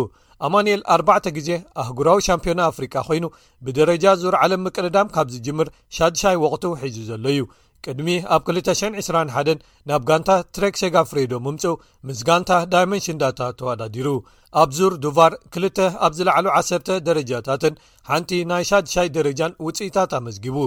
[0.46, 1.50] ኣማንኤል 4 ግዜ
[1.82, 3.24] ኣህጉራዊ ሻምፒዮና ኣፍሪቃ ኮይኑ
[3.66, 5.68] ብደረጃ ዙር ዓለም ምቅርዳም ካብ ዚጅምር
[5.98, 7.42] ሻድሻይ ወቕቱ ሕዚ ዘሎ እዩ
[7.86, 9.50] ቅድሚ ኣብ 2ሽ21
[9.88, 11.74] ናብ ጋንታ ትሬክ ሸጋ ፍሬዶ ምምፅኡ
[12.06, 14.08] ምስ ጋንታ ዳይመንሽን ዳታ ተዋዳዲሩ
[14.62, 17.74] ኣብ ዙር ዱቫር 2ልተ ኣብ ዝለዕሉ ዓሰርተ ደረጃታትን
[18.10, 20.58] ሓንቲ ናይ ሻድሻይ ደረጃን ውፅኢታ መዝጊቡ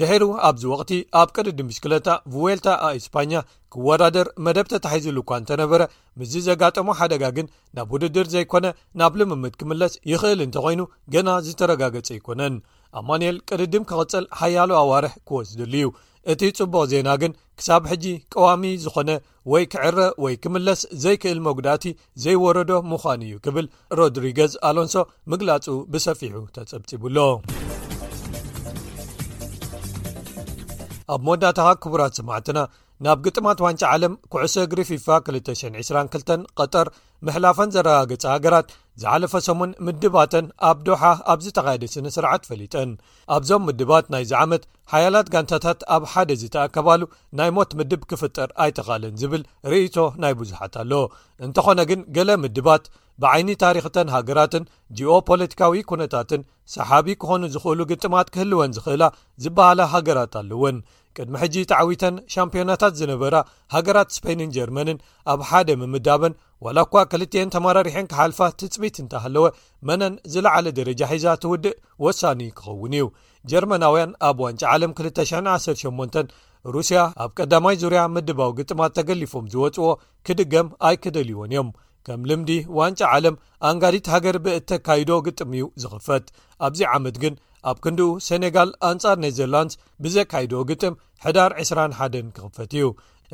[0.00, 2.08] ድሕሩ ኣብዚ ወቕቲ ኣብ ቅርዲምሽክለታ
[2.44, 3.32] ዌልታ ኣእስፓኛ
[3.72, 5.82] ክወዳደር መደብ ተታሒዘሉ እኳ እንተነበረ
[6.20, 7.46] ምዝ ዘጋጠሞ ሓደጋ ግን
[7.78, 8.66] ናብ ውድድር ዘይኮነ
[9.00, 10.82] ናብ ልምምድ ክምለስ ይኽእል እንተኮይኑ
[11.14, 12.54] ገና ዝተረጋገጸ ኣይኮነን
[13.00, 15.88] ኣማንኤል ቅድድም ክቕፅል ሓያሉ ኣዋርሕ ክወስድሉ እዩ
[16.32, 19.10] እቲ ፅቡቕ ዜና ግን ክሳብ ሕጂ ቀዋሚ ዝኾነ
[19.52, 21.84] ወይ ክዕረ ወይ ክምለስ ዘይክእል መጉዳእቲ
[22.24, 23.66] ዘይወረዶ ምዃን እዩ ክብል
[23.98, 24.96] ሮድሪገዝ ኣሎንሶ
[25.32, 27.16] ምግላፁ ብሰፊሑ ተፀብፂብሎ
[31.14, 32.58] ኣብ መወዳእታኻ ክቡራት ስማዕትና
[33.04, 36.86] ናብ ግጥማት ዋንጫ ዓለም ኩዕሶ እግሪ ፊፋ 222 ቀጠር
[37.26, 38.66] ምሕላፈን ዘረጋገጸ ሃገራት
[39.02, 42.90] ዝሓለፈ ሰሙን ምድባተን ኣብ ዶሓ ኣብዝ ተኻየደ ስነ ስርዓት ፈሊጠን
[43.36, 47.00] ኣብዞም ምድባት ናይዚ ዓመት ሓያላት ጋንታታት ኣብ ሓደ ዚ ተኣከባሉ
[47.40, 49.42] ናይ ሞት ምድብ ክፍጠር ኣይተኻእለን ዝብል
[49.72, 50.92] ርእቶ ናይ ብዙሓት ኣሎ
[51.46, 52.84] እንተኾነ ግን ገለ ምድባት
[53.24, 54.64] ብዓይኒ ታሪክተን ሃገራትን
[54.98, 56.44] ጂኦ ፖለቲካዊ ኩነታትን
[56.76, 59.04] ሰሓቢ ክኾኑ ዝኽእሉ ግጥማት ክህልወን ዝኽእላ
[59.44, 60.76] ዝበሃለ ሃገራት ኣለወን
[61.18, 63.36] ቅድሚ ሕጂ ተዓዊተን ሻምፕዮናታት ዝነበራ
[63.74, 64.98] ሃገራት ስፔይንን ጀርመንን
[65.32, 66.34] ኣብ ሓደ ምምዳበን
[66.64, 69.44] ዋላ እኳ ክልትኤን ተመራሪሕን ክሓልፋ ትፅቢት እንተሃለወ
[69.88, 73.06] መነን ዝለዓለ ደረጃ ሒዛ ትውድእ ወሳኒ ክኸውን እዩ
[73.52, 76.32] ጀርመናውያን ኣብ ዋንጫ ዓለም 218
[76.74, 79.86] ሩስያ ኣብ ቀዳማይ ዙርያ ምድባዊ ግጥማት ተገሊፎም ዝወፅዎ
[80.28, 81.68] ክድገም ኣይ ክደልይዎን እዮም
[82.06, 83.34] ከም ልምዲ ዋንጫ ዓለም
[83.68, 86.26] ኣንጋዲት ሃገር ብእተካይዶ ግጥም እዩ ዝኽፈት
[86.66, 87.34] ኣብዚ ዓመት ግን
[87.68, 90.94] ኣብ ክንዲኡ ሰነጋል ኣንጻር ኔዘርላንድስ ብዘካይድዎ ግጥም
[91.24, 92.86] ሕዳር 2ስ 1ደን ክኽፈት እዩ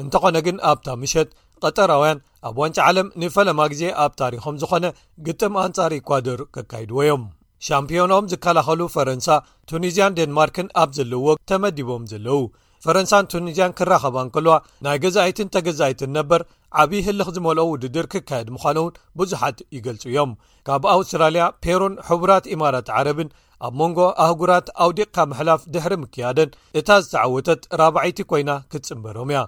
[0.03, 1.29] እንተኾነ ግን ኣብታ ምሸት
[1.65, 2.19] ቀጠራውያን
[2.49, 4.87] ኣብ ዋንጫ ዓለም ንፈለማ ግዜ ኣብ ታሪኾም ዝኾነ
[5.27, 7.25] ግጥም ኣንጻር ኤኳዶር ከካይድዎ እዮም
[7.67, 9.29] ሻምፒዮኖም ዝከላኸሉ ፈረንሳ
[9.71, 12.41] ቱኒዝያን ዴንማርክን ኣብ ዘለዎ ተመዲቦም ዘለው
[12.85, 14.55] ፈረንሳን ቱኒዝያን ክራኸባ እንከልዋ
[14.85, 16.41] ናይ ገዛይትን ተገዛኢትን ነበር
[16.81, 20.31] ዓብዪ ህልኽ ዝመልኦ ውድድር ክካየድ ምዃኑ እውን ብዙሓት ይገልፁ እዮም
[20.69, 23.29] ካብ ኣውስትራልያ ፔሩን ሕቡራት ኢማራት ዓረብን
[23.67, 29.41] ኣብ መንጎ ኣህጉራት ኣውዴቕካ ምሕላፍ ድሕሪ ምክያደን እታ ዝተዓወተት ራባዓይቲ ኮይና ክትጽምበሮም እያ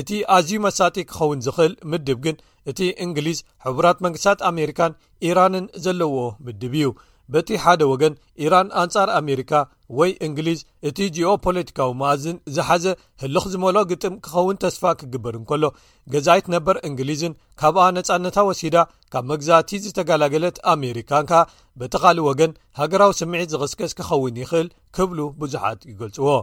[0.00, 2.36] እቲ ኣዝዩ መሳጢ ክኸውን ዝኽእል ምድብ ግን
[2.70, 4.96] እቲ እንግሊዝ ሕቡራት መንግስታት ኣሜሪካን
[5.28, 6.88] ኢራንን ዘለዎዎ ምድብ እዩ
[7.34, 8.14] በቲ ሓደ ወገን
[8.44, 9.52] ኢራን ኣንጻር ኣሜሪካ
[9.98, 12.84] ወይ እንግሊዝ እቲ ጂኦ ፖለቲካዊ መኣዝን ዝሓዘ
[13.22, 15.64] ህልኽ ዝመልኦ ግጥም ክኸውን ተስፋ ክግበር ንከሎ
[16.12, 18.76] ገዛይትነበር እንግሊዝን ካብኣ ነፃነታ ወሲዳ
[19.14, 21.42] ካብ መግዛእቲ ዝተገላገለት ኣሜሪካን ከ
[21.80, 24.68] በተኻሊእ ወገን ሃገራዊ ስምዒት ዝቅስቀስ ክኸውን ይኽእል
[24.98, 26.34] ክብሉ ብዙሓት ይገልፅዎ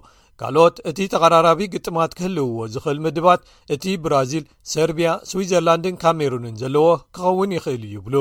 [0.41, 3.41] ካልኦት እቲ ተቀራራቢ ግጥማት ክህልውዎ ዝኽእል ምድባት
[3.73, 8.15] እቲ ብራዚል ሰርቢያ ስዊትዘርላንድን ካሜሩንን ዘለዎ ክኸውን ይኽእል ይብሉ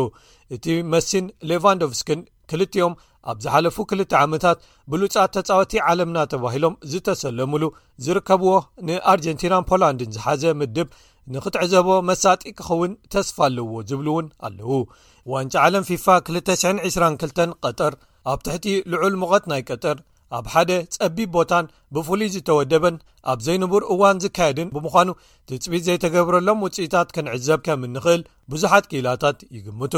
[0.57, 2.21] እቲ መሲን ሌቫንዶቭ ስኪን
[2.53, 2.95] ክልትኦም
[3.31, 4.59] ኣብ ዝሓለፉ 2ልተ ዓመታት
[4.93, 7.63] ብሉጻ ተጻወቲ ዓለምና ተባሂሎም ዝተሰለሙሉ
[8.05, 8.51] ዝርከብዎ
[8.87, 10.89] ንኣርጀንቲናን ፖላንድን ዝሓዘ ምድብ
[11.35, 14.71] ንኽትዕዘቦ መሳጢ ክኸውን ተስፋ ኣለውዎ ዝብሉ እውን ኣለዉ
[15.33, 16.07] ዋንጫ ዓለም ፊፋ
[16.37, 17.93] 222 ቀጠር
[18.33, 19.97] ኣብ ትሕቲ ልዑል ምቐት ናይ ቀጠር
[20.37, 22.97] ኣብ ሓደ ጸቢብ ቦታን ብፍሉይ ዝተወደበን
[23.33, 25.09] ኣብ ዘይንብር እዋን ዝካየድን ብምዃኑ
[25.51, 29.95] ትፅቢት ዘይተገብረሎም ውፅኢታት ክንዕዘብ ከም እንኽእል ብዙሓት ክላታት ይግምቱ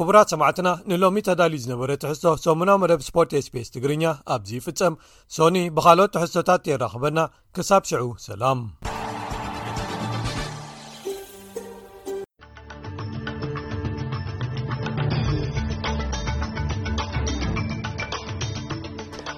[0.00, 4.02] ክቡራ ሰማዕትና ንሎሚ ተዳልዩ ዝነበረ ትሕዝቶ ሰሙናዊ መደብ ስፖርት ስፔስ ትግርኛ
[4.34, 4.94] ኣብዚ ይፍፀም
[5.36, 7.18] ሶኒ ብካልኦት ትሕዝቶታት የራክበና
[7.56, 8.58] ክሳብ ሽዑ ሰላም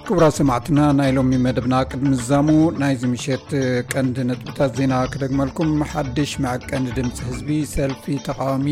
[0.09, 2.47] ክቡራ 8ማዕትና ናይ ሎሚ መደብና ቅድምዛሙ
[2.83, 3.47] ናይዚ ምሸት
[3.93, 8.67] ቀንዲ ንጥብታት ዜና ክደግመልኩም ሓድሽ መዕ ቀንዲ ድምፂ ህዝቢ ሰልፊ ተቃዋሚ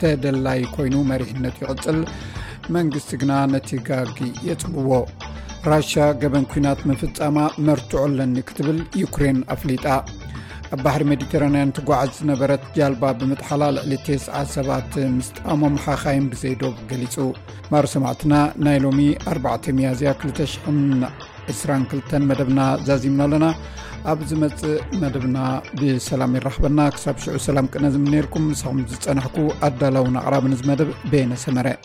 [0.00, 1.98] ተደላይ ኮይኑ መሪሕነት ይቕፅል
[2.76, 4.16] መንግስቲ ግና ነቲ ጋጊ
[4.48, 4.92] የጽምዎ
[5.70, 7.36] ራሽያ ገበን ኩናት ምፍጻማ
[7.66, 9.86] መርትዑ ኣለኒ ክትብል ዩክሬን ኣፍሊጣ
[10.74, 14.22] ኣብ ባሕሪ ሜዲተራንያን ትጓዓዝ ዝነበረት ጃልባ ብምትሓላ ልዕሊ 9
[14.54, 14.78] 7ባ
[15.18, 17.16] ምስጠቃሞም ሓኻይን ብዘይዶብ ገሊጹ
[17.72, 18.34] ማር ሰማዕትና
[18.66, 19.00] ናይ ሎሚ
[19.34, 23.44] 4 ሚያዝያ 222 መደብና ዘዚምና ኣለና
[24.12, 25.38] ኣብ ዝመፅእ መደብና
[25.80, 29.36] ብሰላም የራክበና ክሳብ ሽዑ ሰላም ቅነ ዝምነርኩም ንሳኩም ዝጸናሕኩ
[29.68, 31.78] ኣዳላውን ኣቕራብ ንዝመደብ ቤየነ ሰመረ